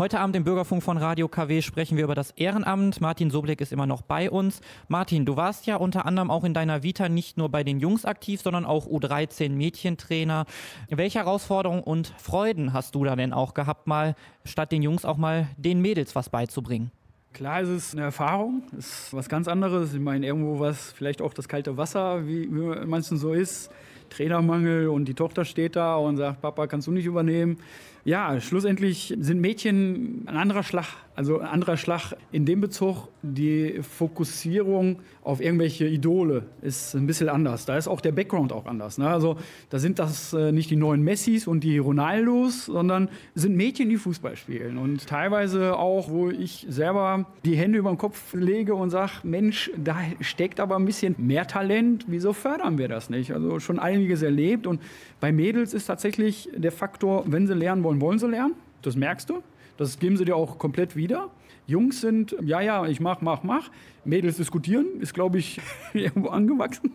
[0.07, 3.00] Heute Abend im Bürgerfunk von Radio KW sprechen wir über das Ehrenamt.
[3.00, 4.61] Martin Soblik ist immer noch bei uns.
[4.86, 8.04] Martin, du warst ja unter anderem auch in deiner Vita nicht nur bei den Jungs
[8.04, 10.46] aktiv, sondern auch U13 Mädchentrainer.
[10.90, 15.16] Welche Herausforderungen und Freuden hast du da denn auch gehabt, mal statt den Jungs auch
[15.16, 16.92] mal den Mädels was beizubringen?
[17.32, 19.92] Klar ist es eine Erfahrung, ist was ganz anderes.
[19.92, 23.72] Ich meine, irgendwo was, vielleicht auch das kalte Wasser, wie manchen so ist.
[24.11, 27.59] Trainermangel und die Tochter steht da und sagt, Papa, kannst du nicht übernehmen?
[28.07, 30.86] Ja, schlussendlich sind Mädchen ein anderer Schlag.
[31.17, 37.31] Also ein anderer Schlag in dem Bezug, die Fokussierung auf irgendwelche Idole ist ein bisschen
[37.31, 37.64] anders.
[37.64, 38.99] Da ist auch der Background auch anders.
[38.99, 39.09] Ne?
[39.09, 39.39] Also
[39.71, 43.97] da sind das äh, nicht die neuen Messis und die Ronaldos, sondern sind Mädchen, die
[43.97, 44.77] Fußball spielen.
[44.77, 49.71] Und teilweise auch, wo ich selber die Hände über den Kopf lege und sage, Mensch,
[49.75, 52.05] da steckt aber ein bisschen mehr Talent.
[52.09, 53.33] Wieso fördern wir das nicht?
[53.33, 54.67] Also schon einiges erlebt.
[54.67, 54.83] Und
[55.19, 58.53] bei Mädels ist tatsächlich der Faktor, wenn sie lernen wollen, wollen sie lernen.
[58.83, 59.43] Das merkst du.
[59.77, 61.31] Das geben sie dir auch komplett wieder.
[61.66, 63.70] Jungs sind, ja, ja, ich mach, mach, mach.
[64.05, 65.61] Mädels diskutieren, ist, glaube ich,
[65.93, 66.93] irgendwo angewachsen.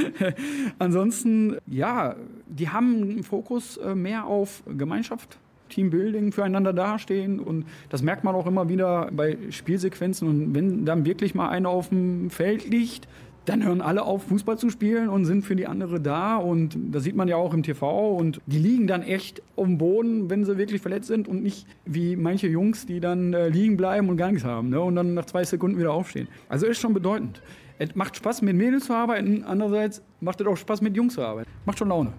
[0.78, 5.38] Ansonsten, ja, die haben einen Fokus äh, mehr auf Gemeinschaft,
[5.68, 7.38] Teambuilding, füreinander dastehen.
[7.38, 10.28] Und das merkt man auch immer wieder bei Spielsequenzen.
[10.28, 13.06] Und wenn dann wirklich mal einer auf dem Feld liegt,
[13.44, 16.36] dann hören alle auf, Fußball zu spielen und sind für die andere da.
[16.36, 18.16] Und das sieht man ja auch im TV.
[18.16, 21.66] Und die liegen dann echt auf dem Boden, wenn sie wirklich verletzt sind und nicht
[21.84, 24.80] wie manche Jungs, die dann äh, liegen bleiben und gar nichts haben ne?
[24.80, 26.28] und dann nach zwei Sekunden wieder aufstehen.
[26.48, 27.42] Also ist schon bedeutend.
[27.78, 29.44] Es macht Spaß, mit Mädels zu arbeiten.
[29.44, 31.50] Andererseits macht es auch Spaß, mit Jungs zu arbeiten.
[31.64, 32.12] Macht schon Laune.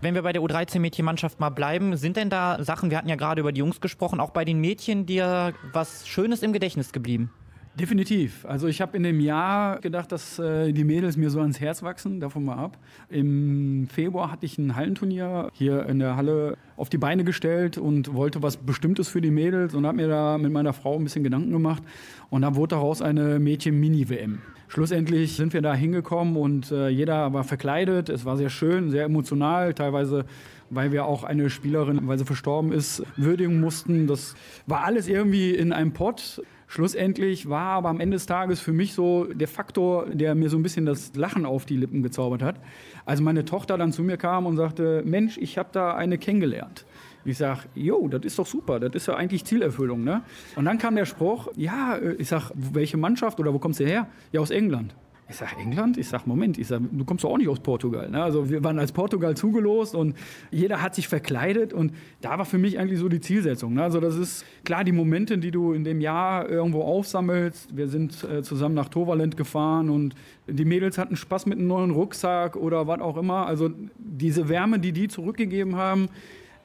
[0.00, 3.40] Wenn wir bei der U13-Mädchenmannschaft mal bleiben, sind denn da Sachen, wir hatten ja gerade
[3.40, 7.30] über die Jungs gesprochen, auch bei den Mädchen dir was Schönes im Gedächtnis geblieben?
[7.78, 8.44] Definitiv.
[8.46, 11.82] Also ich habe in dem Jahr gedacht, dass äh, die Mädels mir so ans Herz
[11.82, 12.78] wachsen, davon mal ab.
[13.10, 18.14] Im Februar hatte ich ein Hallenturnier hier in der Halle auf die Beine gestellt und
[18.14, 21.24] wollte was Bestimmtes für die Mädels und habe mir da mit meiner Frau ein bisschen
[21.24, 21.82] Gedanken gemacht.
[22.30, 24.40] Und da wurde daraus eine Mädchen-Mini-WM.
[24.68, 28.08] Schlussendlich sind wir da hingekommen und äh, jeder war verkleidet.
[28.08, 30.26] Es war sehr schön, sehr emotional, teilweise
[30.70, 34.06] weil wir auch eine Spielerin, weil sie verstorben ist, würdigen mussten.
[34.06, 34.34] Das
[34.66, 36.42] war alles irgendwie in einem Pott.
[36.66, 40.56] Schlussendlich war aber am Ende des Tages für mich so der Faktor, der mir so
[40.56, 42.56] ein bisschen das Lachen auf die Lippen gezaubert hat.
[43.04, 46.84] Als meine Tochter dann zu mir kam und sagte, Mensch, ich habe da eine kennengelernt.
[47.24, 50.04] Ich sage, jo, das ist doch super, das ist ja eigentlich Zielerfüllung.
[50.04, 50.22] Ne?
[50.56, 53.84] Und dann kam der Spruch, ja, äh, ich sage, welche Mannschaft oder wo kommst du
[53.84, 54.08] her?
[54.32, 54.94] Ja, aus England.
[55.26, 55.96] Ich sage, England?
[55.96, 58.10] Ich sage, Moment, ich sag, du kommst doch auch nicht aus Portugal.
[58.10, 58.22] Ne?
[58.22, 60.14] Also wir waren als Portugal zugelost und
[60.50, 63.72] jeder hat sich verkleidet und da war für mich eigentlich so die Zielsetzung.
[63.72, 63.82] Ne?
[63.82, 67.74] Also das ist klar die Momente, die du in dem Jahr irgendwo aufsammelst.
[67.74, 70.14] Wir sind äh, zusammen nach Toverland gefahren und
[70.46, 73.46] die Mädels hatten Spaß mit einem neuen Rucksack oder was auch immer.
[73.46, 76.08] Also diese Wärme, die die zurückgegeben haben,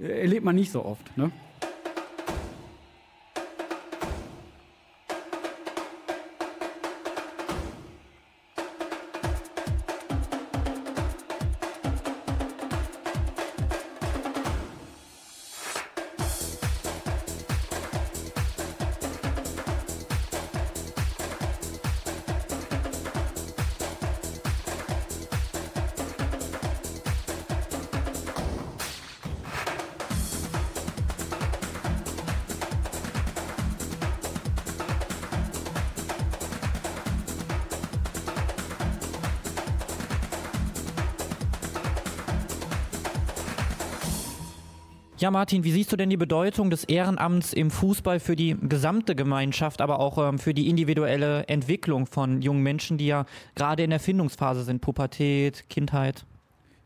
[0.01, 1.15] äh, erlebt man nicht so oft.
[1.17, 1.31] Ne?
[45.31, 49.81] Martin, wie siehst du denn die Bedeutung des Ehrenamts im Fußball für die gesamte Gemeinschaft,
[49.81, 53.25] aber auch ähm, für die individuelle Entwicklung von jungen Menschen, die ja
[53.55, 56.25] gerade in der Findungsphase sind, Pubertät, Kindheit?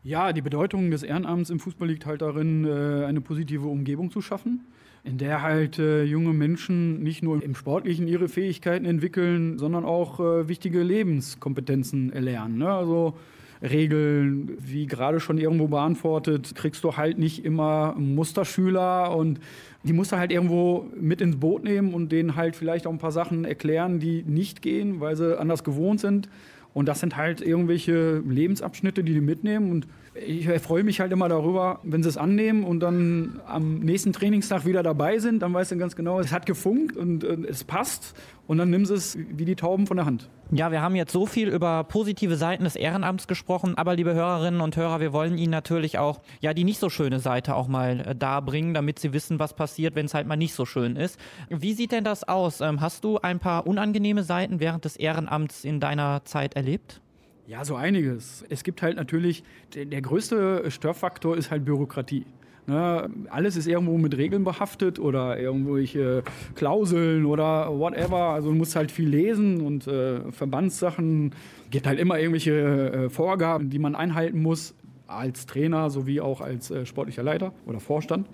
[0.02, 4.20] Ja, die Bedeutung des Ehrenamts im Fußball liegt halt darin, äh, eine positive Umgebung zu
[4.20, 4.66] schaffen,
[5.02, 10.20] in der halt äh, junge Menschen nicht nur im Sportlichen ihre Fähigkeiten entwickeln, sondern auch
[10.20, 12.58] äh, wichtige Lebenskompetenzen erlernen.
[12.58, 12.68] Ne?
[12.68, 13.16] Also
[13.62, 19.40] Regeln, wie gerade schon irgendwo beantwortet, kriegst du halt nicht immer Musterschüler und
[19.82, 22.98] die musst du halt irgendwo mit ins Boot nehmen und denen halt vielleicht auch ein
[22.98, 26.28] paar Sachen erklären, die nicht gehen, weil sie anders gewohnt sind.
[26.72, 29.70] Und das sind halt irgendwelche Lebensabschnitte, die die mitnehmen.
[29.70, 34.12] Und ich freue mich halt immer darüber, wenn sie es annehmen und dann am nächsten
[34.12, 35.40] Trainingstag wieder dabei sind.
[35.40, 38.14] Dann weißt du ganz genau, es hat gefunkt und äh, es passt.
[38.46, 40.28] Und dann nimmst du es wie die Tauben von der Hand.
[40.50, 44.60] Ja, wir haben jetzt so viel über positive Seiten des Ehrenamts gesprochen, aber liebe Hörerinnen
[44.60, 48.00] und Hörer, wir wollen Ihnen natürlich auch ja die nicht so schöne Seite auch mal
[48.00, 51.18] äh, darbringen, damit Sie wissen, was passiert, wenn es halt mal nicht so schön ist.
[51.48, 52.60] Wie sieht denn das aus?
[52.60, 57.00] Ähm, hast du ein paar unangenehme Seiten während des Ehrenamts in deiner Zeit erlebt?
[57.46, 58.44] Ja, so einiges.
[58.48, 62.24] Es gibt halt natürlich, der, größte Störfaktor ist halt Bürokratie.
[62.66, 66.22] Ne, alles ist irgendwo mit Regeln behaftet oder irgendwelche
[66.54, 68.30] Klauseln oder whatever.
[68.30, 71.34] Also du musst halt viel lesen und äh, Verbandssachen.
[71.70, 74.74] Gibt halt immer irgendwelche äh, Vorgaben, die man einhalten muss
[75.06, 78.26] als Trainer sowie auch als äh, sportlicher Leiter oder Vorstand.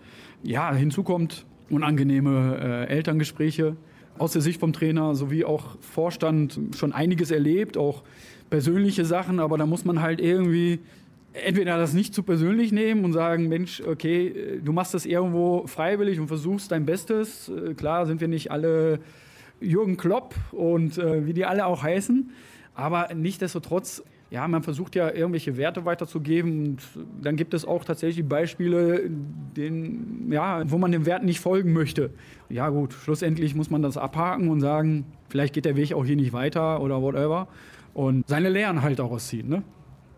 [0.44, 3.76] Ja, hinzu kommt unangenehme äh, Elterngespräche
[4.20, 8.02] aus der Sicht vom Trainer sowie auch Vorstand schon einiges erlebt, auch
[8.50, 10.80] persönliche Sachen, aber da muss man halt irgendwie
[11.32, 16.18] entweder das nicht zu persönlich nehmen und sagen, Mensch, okay, du machst das irgendwo freiwillig
[16.18, 17.48] und versuchst dein Bestes.
[17.48, 18.98] Äh, Klar sind wir nicht alle
[19.60, 22.30] Jürgen Klopp und äh, wie die alle auch heißen,
[22.74, 26.78] aber nichtsdestotrotz, ja, man versucht ja irgendwelche Werte weiterzugeben und
[27.20, 29.10] dann gibt es auch tatsächlich Beispiele,
[29.56, 32.10] den, ja, wo man den Werten nicht folgen möchte.
[32.48, 36.16] Ja gut, schlussendlich muss man das abhaken und sagen, vielleicht geht der Weg auch hier
[36.16, 37.48] nicht weiter oder whatever
[37.94, 39.48] und seine Lehren halt auch ausziehen.
[39.48, 39.62] Ne?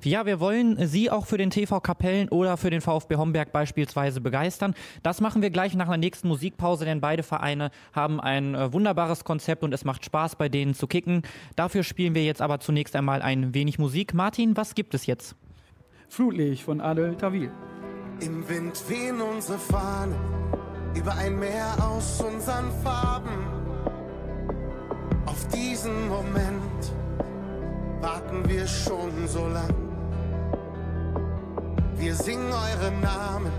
[0.04, 4.20] Ja, wir wollen Sie auch für den TV Kapellen oder für den VfB Homberg beispielsweise
[4.20, 4.74] begeistern.
[5.04, 9.22] Das machen wir gleich nach einer nächsten Musikpause, denn beide Vereine haben ein äh, wunderbares
[9.22, 11.22] Konzept und es macht Spaß, bei denen zu kicken.
[11.54, 14.12] Dafür spielen wir jetzt aber zunächst einmal ein wenig Musik.
[14.12, 15.36] Martin, was gibt es jetzt?
[16.08, 17.52] Flutlicht von Adel Tawil.
[18.20, 20.16] Im Wind wehen unsere Fahnen
[20.96, 23.46] über ein Meer aus unseren Farben.
[25.26, 26.92] Auf diesen Moment
[28.02, 29.74] warten wir schon so lang.
[31.96, 33.52] Wir singen eure Namen,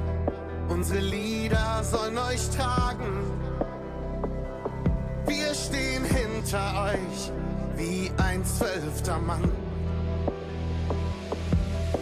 [0.68, 3.24] unsere Lieder sollen euch tragen.
[5.26, 7.32] Wir stehen hinter euch
[7.78, 9.50] wie ein zwölfter Mann.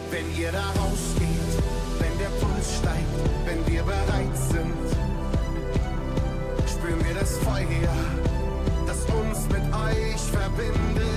[0.10, 1.54] Wenn ihr da rausgeht,
[2.00, 4.88] wenn der Puls steigt, wenn wir bereit sind,
[6.68, 7.98] spüren wir das Feuer,
[8.88, 11.11] das uns mit euch verbindet.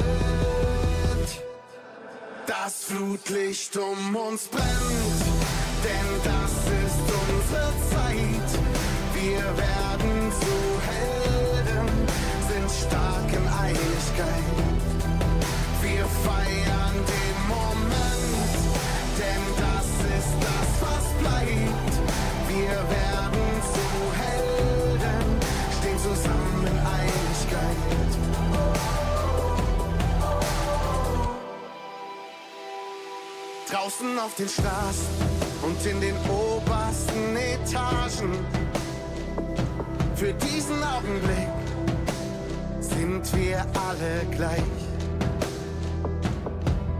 [2.62, 5.22] Das Flutlicht um uns brennt,
[5.82, 6.52] denn das
[6.84, 8.50] ist unsere Zeit.
[9.12, 10.54] Wir werden zu
[10.90, 11.88] Helden,
[12.48, 14.56] sind stark in Einigkeit.
[15.82, 18.54] Wir feiern den Moment,
[19.18, 19.86] denn das
[20.18, 21.63] ist das, was bleibt.
[33.74, 35.08] Draußen auf den Straßen
[35.62, 38.30] und in den obersten Etagen.
[40.14, 41.48] Für diesen Augenblick
[42.78, 44.62] sind wir alle gleich.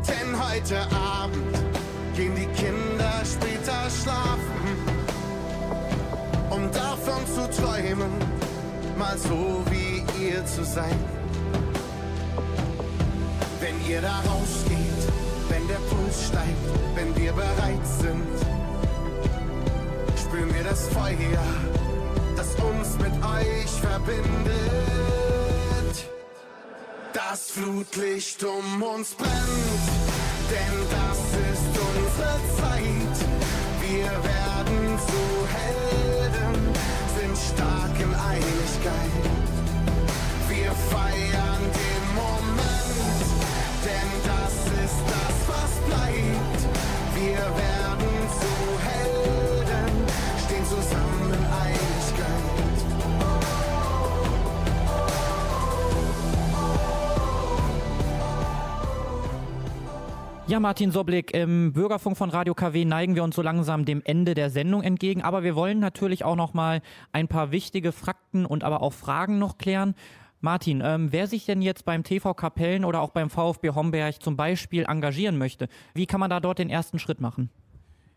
[0.09, 1.57] Denn heute Abend
[2.17, 4.67] gehen die Kinder später schlafen,
[6.51, 8.11] um davon zu träumen,
[8.99, 10.99] mal so wie ihr zu sein.
[13.61, 14.94] Wenn ihr da rausgeht,
[15.75, 18.37] der Puls steigt, wenn wir bereit sind,
[20.17, 21.47] spüren wir das Feuer,
[22.37, 24.55] das uns mit euch verbindet.
[27.13, 29.85] Das Flutlicht um uns brennt,
[30.55, 31.19] denn das
[31.51, 33.17] ist unsere Zeit.
[33.87, 35.23] Wir werden zu
[35.59, 36.55] Helden,
[37.17, 39.25] sind stark in Einigkeit.
[40.49, 43.27] Wir feiern den Moment,
[43.85, 44.44] denn das
[60.55, 64.35] Ja, Martin Soblik, im Bürgerfunk von Radio KW neigen wir uns so langsam dem Ende
[64.35, 66.81] der Sendung entgegen, aber wir wollen natürlich auch noch mal
[67.11, 69.97] ein paar wichtige Fakten und aber auch Fragen noch klären.
[70.45, 74.37] Martin, ähm, wer sich denn jetzt beim TV Kapellen oder auch beim VfB Homberg zum
[74.37, 77.49] Beispiel engagieren möchte, wie kann man da dort den ersten Schritt machen?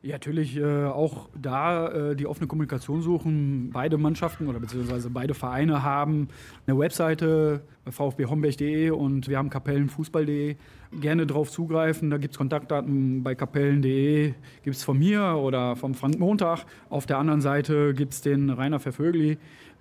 [0.03, 3.71] Ja, natürlich äh, auch da äh, die offene Kommunikation suchen.
[3.73, 6.27] Beide Mannschaften oder beziehungsweise beide Vereine haben
[6.67, 10.55] eine Webseite vfbhomberg.de und wir haben kapellenfußball.de.
[11.01, 12.09] Gerne drauf zugreifen.
[12.09, 16.65] Da gibt es Kontaktdaten bei kapellen.de, gibt es von mir oder vom Frank Montag.
[16.89, 19.37] Auf der anderen Seite gibt es den Rainer Vervögli,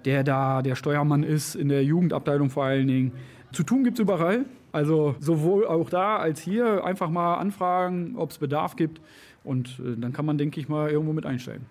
[0.06, 3.12] der da der Steuermann ist, in der Jugendabteilung vor allen Dingen.
[3.52, 4.46] Zu tun gibt es überall.
[4.72, 9.00] Also sowohl auch da als hier einfach mal anfragen, ob es Bedarf gibt.
[9.42, 11.64] Und äh, dann kann man, denke ich mal, irgendwo mit einsteigen.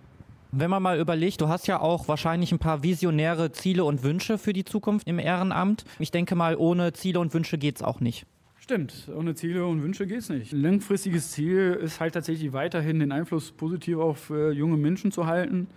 [0.52, 4.38] Wenn man mal überlegt, du hast ja auch wahrscheinlich ein paar visionäre Ziele und Wünsche
[4.38, 5.84] für die Zukunft im Ehrenamt.
[5.98, 8.26] Ich denke mal, ohne Ziele und Wünsche geht es auch nicht.
[8.58, 10.52] Stimmt, ohne Ziele und Wünsche geht es nicht.
[10.52, 15.26] Ein langfristiges Ziel ist halt tatsächlich weiterhin den Einfluss positiv auf äh, junge Menschen zu
[15.26, 15.68] halten,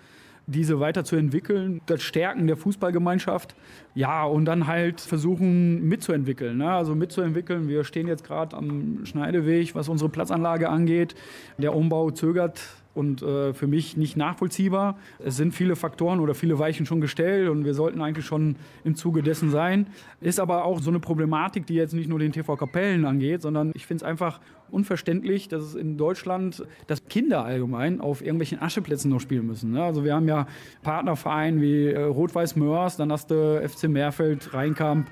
[0.49, 3.55] diese weiterzuentwickeln, das Stärken der Fußballgemeinschaft,
[3.93, 6.57] ja, und dann halt versuchen mitzuentwickeln.
[6.57, 6.71] Ne?
[6.71, 7.67] Also mitzuentwickeln.
[7.67, 11.15] Wir stehen jetzt gerade am Schneideweg, was unsere Platzanlage angeht.
[11.57, 12.61] Der Umbau zögert
[12.99, 14.97] und äh, für mich nicht nachvollziehbar.
[15.23, 18.95] Es sind viele Faktoren oder viele Weichen schon gestellt und wir sollten eigentlich schon im
[18.95, 19.87] Zuge dessen sein.
[20.19, 23.71] Ist aber auch so eine Problematik, die jetzt nicht nur den TV Kapellen angeht, sondern
[23.73, 29.09] ich finde es einfach unverständlich, dass es in Deutschland, dass Kinder allgemein auf irgendwelchen Ascheplätzen
[29.09, 29.71] noch spielen müssen.
[29.71, 29.81] Ne?
[29.81, 30.45] Also wir haben ja
[30.83, 35.07] Partnervereine wie äh, Rot-Weiß Mörs, dann hast du FC Meerfeld, Rheinkamp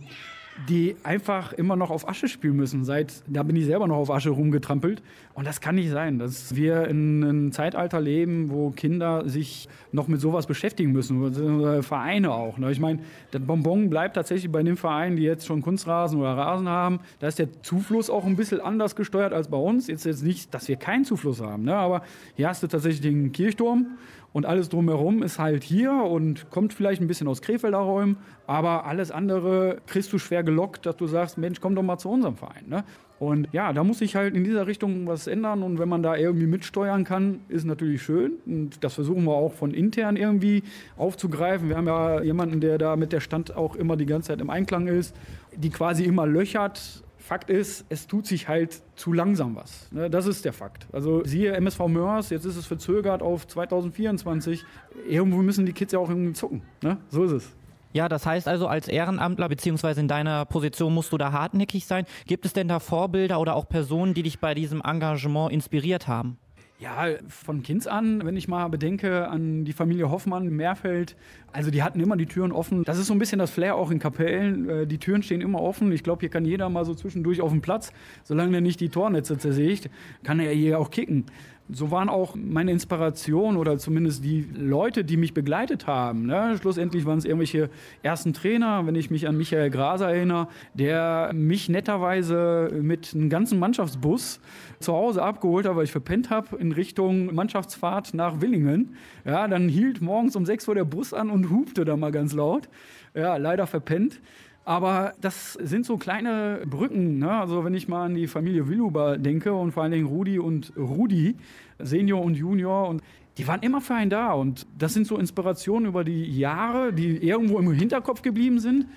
[0.67, 2.83] die einfach immer noch auf Asche spielen müssen.
[2.83, 5.01] Seit da bin ich selber noch auf Asche rumgetrampelt.
[5.33, 10.07] Und das kann nicht sein, dass wir in einem Zeitalter leben, wo Kinder sich noch
[10.07, 11.83] mit sowas beschäftigen müssen.
[11.83, 12.57] Vereine auch.
[12.57, 12.71] Ne?
[12.71, 12.99] Ich meine,
[13.31, 16.99] das Bonbon bleibt tatsächlich bei den Vereinen, die jetzt schon Kunstrasen oder Rasen haben.
[17.19, 19.87] Da ist der Zufluss auch ein bisschen anders gesteuert als bei uns.
[19.87, 21.63] Jetzt jetzt nicht, dass wir keinen Zufluss haben.
[21.63, 21.75] Ne?
[21.75, 22.01] Aber
[22.35, 23.97] hier hast du tatsächlich den Kirchturm
[24.33, 28.85] Und alles drumherum ist halt hier und kommt vielleicht ein bisschen aus Krefelder Räumen, aber
[28.85, 32.35] alles andere kriegst du schwer gelockt, dass du sagst, Mensch, komm doch mal zu unserem
[32.35, 32.65] Verein.
[32.67, 32.83] Ne?
[33.19, 36.15] Und ja, da muss sich halt in dieser Richtung was ändern und wenn man da
[36.15, 38.33] irgendwie mitsteuern kann, ist natürlich schön.
[38.45, 40.61] Und das versuchen wir auch von intern irgendwie
[40.97, 41.67] aufzugreifen.
[41.69, 44.51] Wir haben ja jemanden, der da mit der Stand auch immer die ganze Zeit im
[44.51, 45.15] Einklang ist,
[45.55, 47.03] die quasi immer löchert.
[47.27, 49.91] Fakt ist, es tut sich halt zu langsam was.
[49.91, 50.09] Ne?
[50.09, 50.87] Das ist der Fakt.
[50.93, 54.63] Also siehe MSV Mörs, jetzt ist es verzögert auf 2024.
[55.09, 56.61] Irgendwo müssen die Kids ja auch irgendwie zucken.
[56.81, 56.97] Ne?
[57.09, 57.55] So ist es.
[57.91, 62.05] Ja, das heißt also, als Ehrenamtler beziehungsweise in deiner Position musst du da hartnäckig sein.
[62.27, 66.37] Gibt es denn da Vorbilder oder auch Personen, die dich bei diesem Engagement inspiriert haben?
[66.79, 71.15] Ja, von Kinds an, wenn ich mal bedenke an die Familie Hoffmann, Meerfeld,
[71.51, 72.83] also die hatten immer die Türen offen.
[72.83, 74.69] Das ist so ein bisschen das Flair auch in Kapellen.
[74.69, 75.91] Äh, Die Türen stehen immer offen.
[75.91, 77.91] Ich glaube, hier kann jeder mal so zwischendurch auf den Platz.
[78.23, 79.89] Solange er nicht die Tornetze zersägt,
[80.23, 81.25] kann er hier auch kicken.
[81.69, 86.25] So waren auch meine Inspiration oder zumindest die Leute, die mich begleitet haben.
[86.25, 86.55] Ne?
[86.61, 87.69] Schlussendlich waren es irgendwelche
[88.03, 93.59] ersten Trainer, wenn ich mich an Michael Graser erinnere, der mich netterweise mit einem ganzen
[93.59, 94.39] Mannschaftsbus
[94.79, 98.95] zu Hause abgeholt hat, weil ich verpennt habe, in Richtung Mannschaftsfahrt nach Willingen.
[99.25, 102.33] Ja, dann hielt morgens um sechs Uhr der Bus an und hupte da mal ganz
[102.33, 102.69] laut.
[103.13, 104.21] Ja, leider verpennt.
[104.67, 107.19] Aber das sind so kleine Brücken.
[107.19, 107.31] Ne?
[107.31, 110.73] Also wenn ich mal an die Familie Willuber denke und vor allen Dingen Rudi und
[110.75, 111.37] Rudi,
[111.79, 113.01] Senior und Junior und
[113.37, 114.33] die waren immer für einen da.
[114.33, 118.87] Und das sind so Inspirationen über die Jahre, die irgendwo im Hinterkopf geblieben sind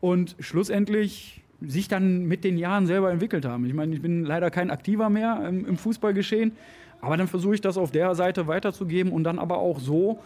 [0.00, 3.66] und schlussendlich sich dann mit den Jahren selber entwickelt haben.
[3.66, 6.52] Ich meine, ich bin leider kein Aktiver mehr im, im Fußballgeschehen,
[7.00, 10.20] aber dann versuche ich das auf der Seite weiterzugeben und dann aber auch so,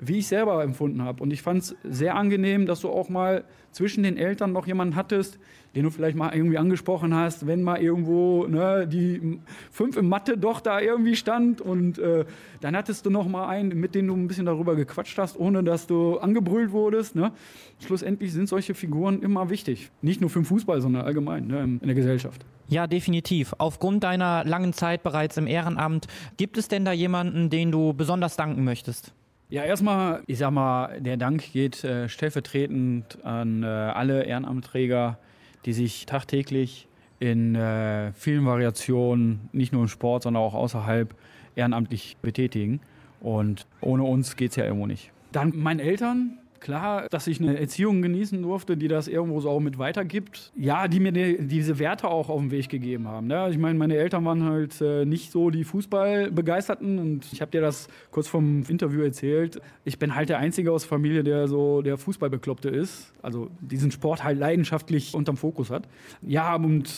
[0.00, 1.22] wie ich selber empfunden habe.
[1.22, 4.96] Und ich fand es sehr angenehm, dass du auch mal zwischen den Eltern noch jemanden
[4.96, 5.38] hattest,
[5.74, 9.38] den du vielleicht mal irgendwie angesprochen hast, wenn mal irgendwo ne, die
[9.70, 12.24] fünf im Mathe doch da irgendwie stand und äh,
[12.60, 15.62] dann hattest du noch mal einen, mit dem du ein bisschen darüber gequatscht hast, ohne
[15.62, 17.14] dass du angebrüllt wurdest.
[17.14, 17.32] Ne?
[17.78, 19.90] Schlussendlich sind solche Figuren immer wichtig.
[20.02, 22.44] Nicht nur für den Fußball, sondern allgemein ne, in der Gesellschaft.
[22.66, 23.54] Ja, definitiv.
[23.58, 28.36] Aufgrund deiner langen Zeit bereits im Ehrenamt, gibt es denn da jemanden, den du besonders
[28.36, 29.12] danken möchtest?
[29.50, 35.18] Ja, erstmal, ich sag mal, der Dank geht äh, stellvertretend an äh, alle Ehrenamtsträger,
[35.66, 36.86] die sich tagtäglich
[37.18, 41.16] in äh, vielen Variationen, nicht nur im Sport, sondern auch außerhalb,
[41.56, 42.78] ehrenamtlich betätigen.
[43.20, 45.10] Und ohne uns geht es ja irgendwo nicht.
[45.32, 49.60] Dann meinen Eltern, klar, dass ich eine Erziehung genießen durfte, die das irgendwo so auch
[49.60, 50.52] mit weitergibt.
[50.56, 53.26] Ja, die mir die, diese Werte auch auf den Weg gegeben haben.
[53.26, 53.48] Ne?
[53.50, 57.60] Ich meine, meine Eltern waren halt äh, nicht so die Fußballbegeisterten und ich habe dir
[57.60, 59.60] das kurz vom Interview erzählt.
[59.84, 63.12] Ich bin halt der Einzige aus der Familie, der so der Fußballbekloppte ist.
[63.22, 65.88] Also diesen Sport halt leidenschaftlich unterm Fokus hat.
[66.22, 66.92] Ja, und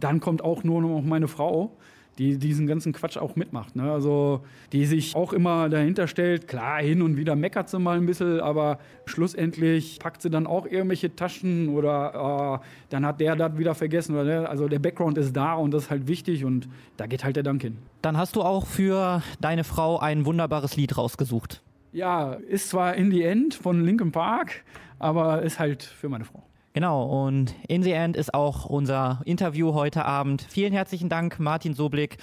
[0.00, 1.76] dann kommt auch nur noch meine Frau
[2.18, 3.76] die diesen ganzen Quatsch auch mitmacht.
[3.76, 3.90] Ne?
[3.90, 4.40] Also
[4.72, 6.48] die sich auch immer dahinter stellt.
[6.48, 10.66] Klar, hin und wieder meckert sie mal ein bisschen, aber schlussendlich packt sie dann auch
[10.66, 14.14] irgendwelche Taschen oder äh, dann hat der das wieder vergessen.
[14.14, 14.48] Oder, ne?
[14.48, 17.42] Also der Background ist da und das ist halt wichtig und da geht halt der
[17.42, 17.76] Dank hin.
[18.00, 21.62] Dann hast du auch für deine Frau ein wunderbares Lied rausgesucht.
[21.92, 24.64] Ja, ist zwar In the End von Linkin Park,
[24.98, 26.45] aber ist halt für meine Frau.
[26.76, 30.42] Genau, und in the end ist auch unser Interview heute Abend.
[30.42, 32.18] Vielen herzlichen Dank, Martin Soblick,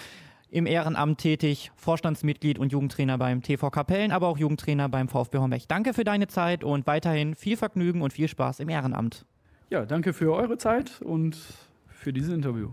[0.51, 5.63] im Ehrenamt tätig, Vorstandsmitglied und Jugendtrainer beim TV Kapellen, aber auch Jugendtrainer beim VfB Homberg.
[5.67, 9.25] Danke für deine Zeit und weiterhin viel Vergnügen und viel Spaß im Ehrenamt.
[9.71, 11.35] Ja, danke für eure Zeit und
[11.87, 12.69] für dieses Interview.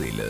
[0.00, 0.26] sırasıyla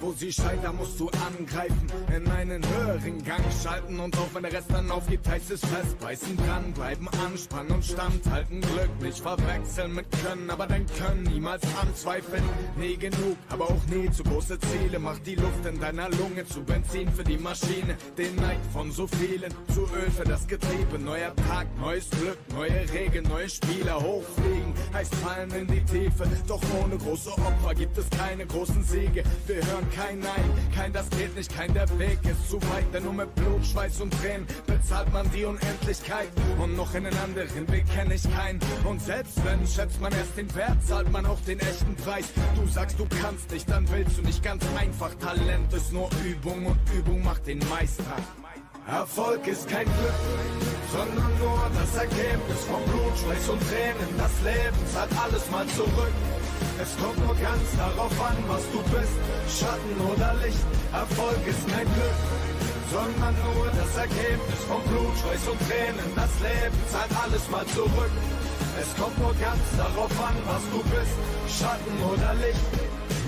[0.00, 4.52] wo sie scheitern, musst du angreifen, in einen höheren Gang schalten und auch wenn der
[4.52, 10.50] Rest dann aufgibt, heißt es festbeißen, dranbleiben, anspannen und standhalten, Glück nicht verwechseln mit Können,
[10.50, 12.42] aber dein Können niemals anzweifeln,
[12.76, 16.62] nie genug, aber auch nie zu große Ziele, macht die Luft in deiner Lunge zu
[16.62, 21.34] Benzin für die Maschine, den Neid von so vielen, zu Öl für das Getriebe, neuer
[21.48, 26.96] Tag, neues Glück, neue Regeln, neue Spieler, hochfliegen, heißt fallen in die Tiefe, doch ohne
[26.96, 31.54] große Opfer gibt es keine großen Siege, wir hören kein Nein, kein das geht nicht,
[31.54, 35.30] kein der Weg ist zu weit, denn nur mit Blut, Schweiß und Tränen bezahlt man
[35.32, 36.28] die Unendlichkeit
[36.58, 40.36] und noch in den anderen Weg kenne ich keinen und selbst wenn schätzt man erst
[40.36, 44.18] den Wert, zahlt man auch den echten Preis, du sagst du kannst nicht, dann willst
[44.18, 48.16] du nicht ganz einfach, Talent ist nur Übung und Übung macht den Meister.
[48.86, 50.20] Erfolg ist kein Glück,
[50.90, 54.18] sondern nur das Ergebnis von Blut, Schweiß und Tränen.
[54.18, 56.12] Das Leben zahlt alles mal zurück.
[56.82, 59.16] Es kommt nur ganz darauf an, was du bist,
[59.52, 60.64] Schatten oder Licht.
[60.92, 62.20] Erfolg ist kein Glück,
[62.90, 66.08] sondern nur das Ergebnis von Blut, Schweiß und Tränen.
[66.16, 68.14] Das Leben zahlt alles mal zurück.
[68.80, 71.16] Es kommt nur ganz darauf an, was du bist,
[71.52, 72.64] Schatten oder Licht.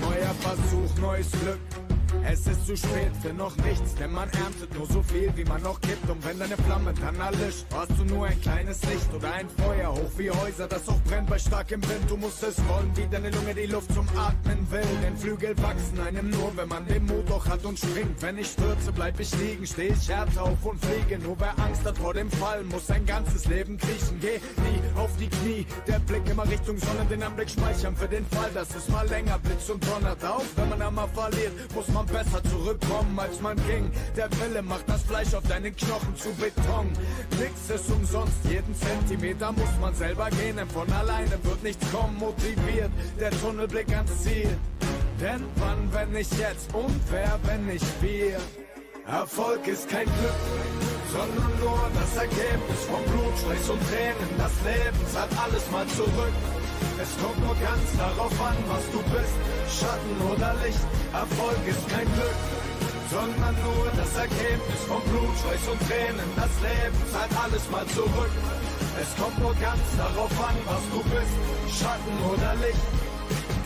[0.01, 1.82] Neuer Versuch, neues Glück.
[2.25, 5.61] Es ist zu spät für noch nichts, denn man erntet nur so viel, wie man
[5.61, 6.09] noch gibt.
[6.09, 9.91] Und wenn deine Flamme dann erlischt, warst du nur ein kleines Licht oder ein Feuer
[9.91, 12.09] hoch wie Häuser, das auch brennt bei starkem Wind.
[12.09, 14.81] Du musst es wollen, wie deine Lunge die Luft zum Atmen will.
[15.03, 18.21] Denn Flügel wachsen einem nur, wenn man den Mut auch hat und springt.
[18.21, 21.19] Wenn ich stürze, bleib ich liegen, steh ich härter auf und fliege.
[21.19, 24.19] Nur wer Angst hat vor dem Fall, muss sein ganzes Leben kriechen.
[24.21, 28.25] Geh nie auf die Knie, der Blick immer Richtung Sonne, den Anblick speichern für den
[28.27, 30.45] Fall, dass es mal länger blitzt und donnert auf.
[30.55, 33.91] Wenn man einmal verliert, muss man besser zurückkommen, als man ging.
[34.15, 36.91] Der Wille macht das Fleisch auf deinen Knochen zu Beton.
[37.39, 42.17] Nix ist umsonst, jeden Zentimeter muss man selber gehen, denn von alleine wird nichts kommen,
[42.17, 42.91] motiviert.
[43.19, 44.57] Der Tunnelblick ans Ziel.
[45.21, 48.37] Denn wann, wenn nicht jetzt und wer, wenn nicht wir?
[49.05, 50.41] Erfolg ist kein Glück,
[51.11, 54.29] sondern nur das Ergebnis von Blut, Schweiß und Tränen.
[54.37, 56.33] Das Leben zahlt alles mal zurück.
[57.01, 59.35] Es kommt nur ganz darauf an, was du bist,
[59.69, 60.83] Schatten oder Licht.
[61.13, 62.39] Erfolg ist kein Glück,
[63.09, 66.29] sondern nur das Ergebnis von Blut, Schweiß und Tränen.
[66.35, 68.33] Das Leben zahlt alles mal zurück.
[69.01, 71.35] Es kommt nur ganz darauf an, was du bist,
[71.77, 73.12] Schatten oder Licht.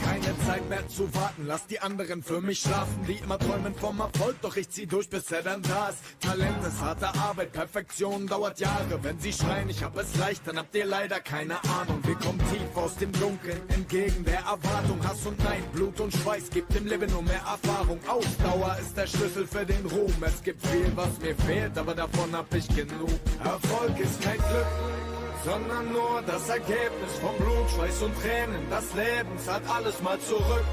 [0.08, 1.46] Keine Zeit mehr zu warten.
[1.48, 4.36] Lass die anderen für mich schlafen, die immer träumen vom Erfolg.
[4.42, 6.00] Doch ich zieh durch, bis er dann da ist.
[6.22, 9.00] Talent ist harte Arbeit, Perfektion dauert Jahre.
[9.02, 12.00] Wenn sie schreien, ich hab es leicht, dann habt ihr leider keine Ahnung.
[12.04, 15.00] Wir kommen tief aus dem Dunkeln, entgegen der Erwartung.
[15.04, 18.00] Hass und Neid, Blut und Schweiß gibt im Leben nur mehr Erfahrung.
[18.08, 20.14] Ausdauer ist der Schlüssel für den Ruhm.
[20.22, 23.20] Es gibt viel, was mir fehlt, aber davon hab ich genug.
[23.44, 25.07] Erfolg ist kein Glück
[25.48, 28.62] sondern nur das Ergebnis von Blut, Schweiß und Tränen.
[28.70, 30.68] Das Leben zahlt alles mal zurück.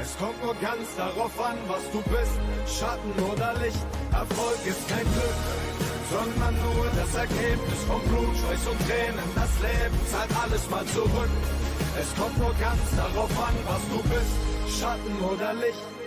[0.00, 2.36] Es kommt nur ganz darauf an, was du bist,
[2.78, 3.84] Schatten oder Licht.
[4.12, 5.38] Erfolg ist kein Glück,
[6.14, 9.28] sondern nur das Ergebnis von Blut, Schweiß und Tränen.
[9.34, 11.34] Das Leben zahlt alles mal zurück.
[11.98, 14.34] Es kommt nur ganz darauf an, was du bist,
[14.78, 16.03] Schatten oder Licht.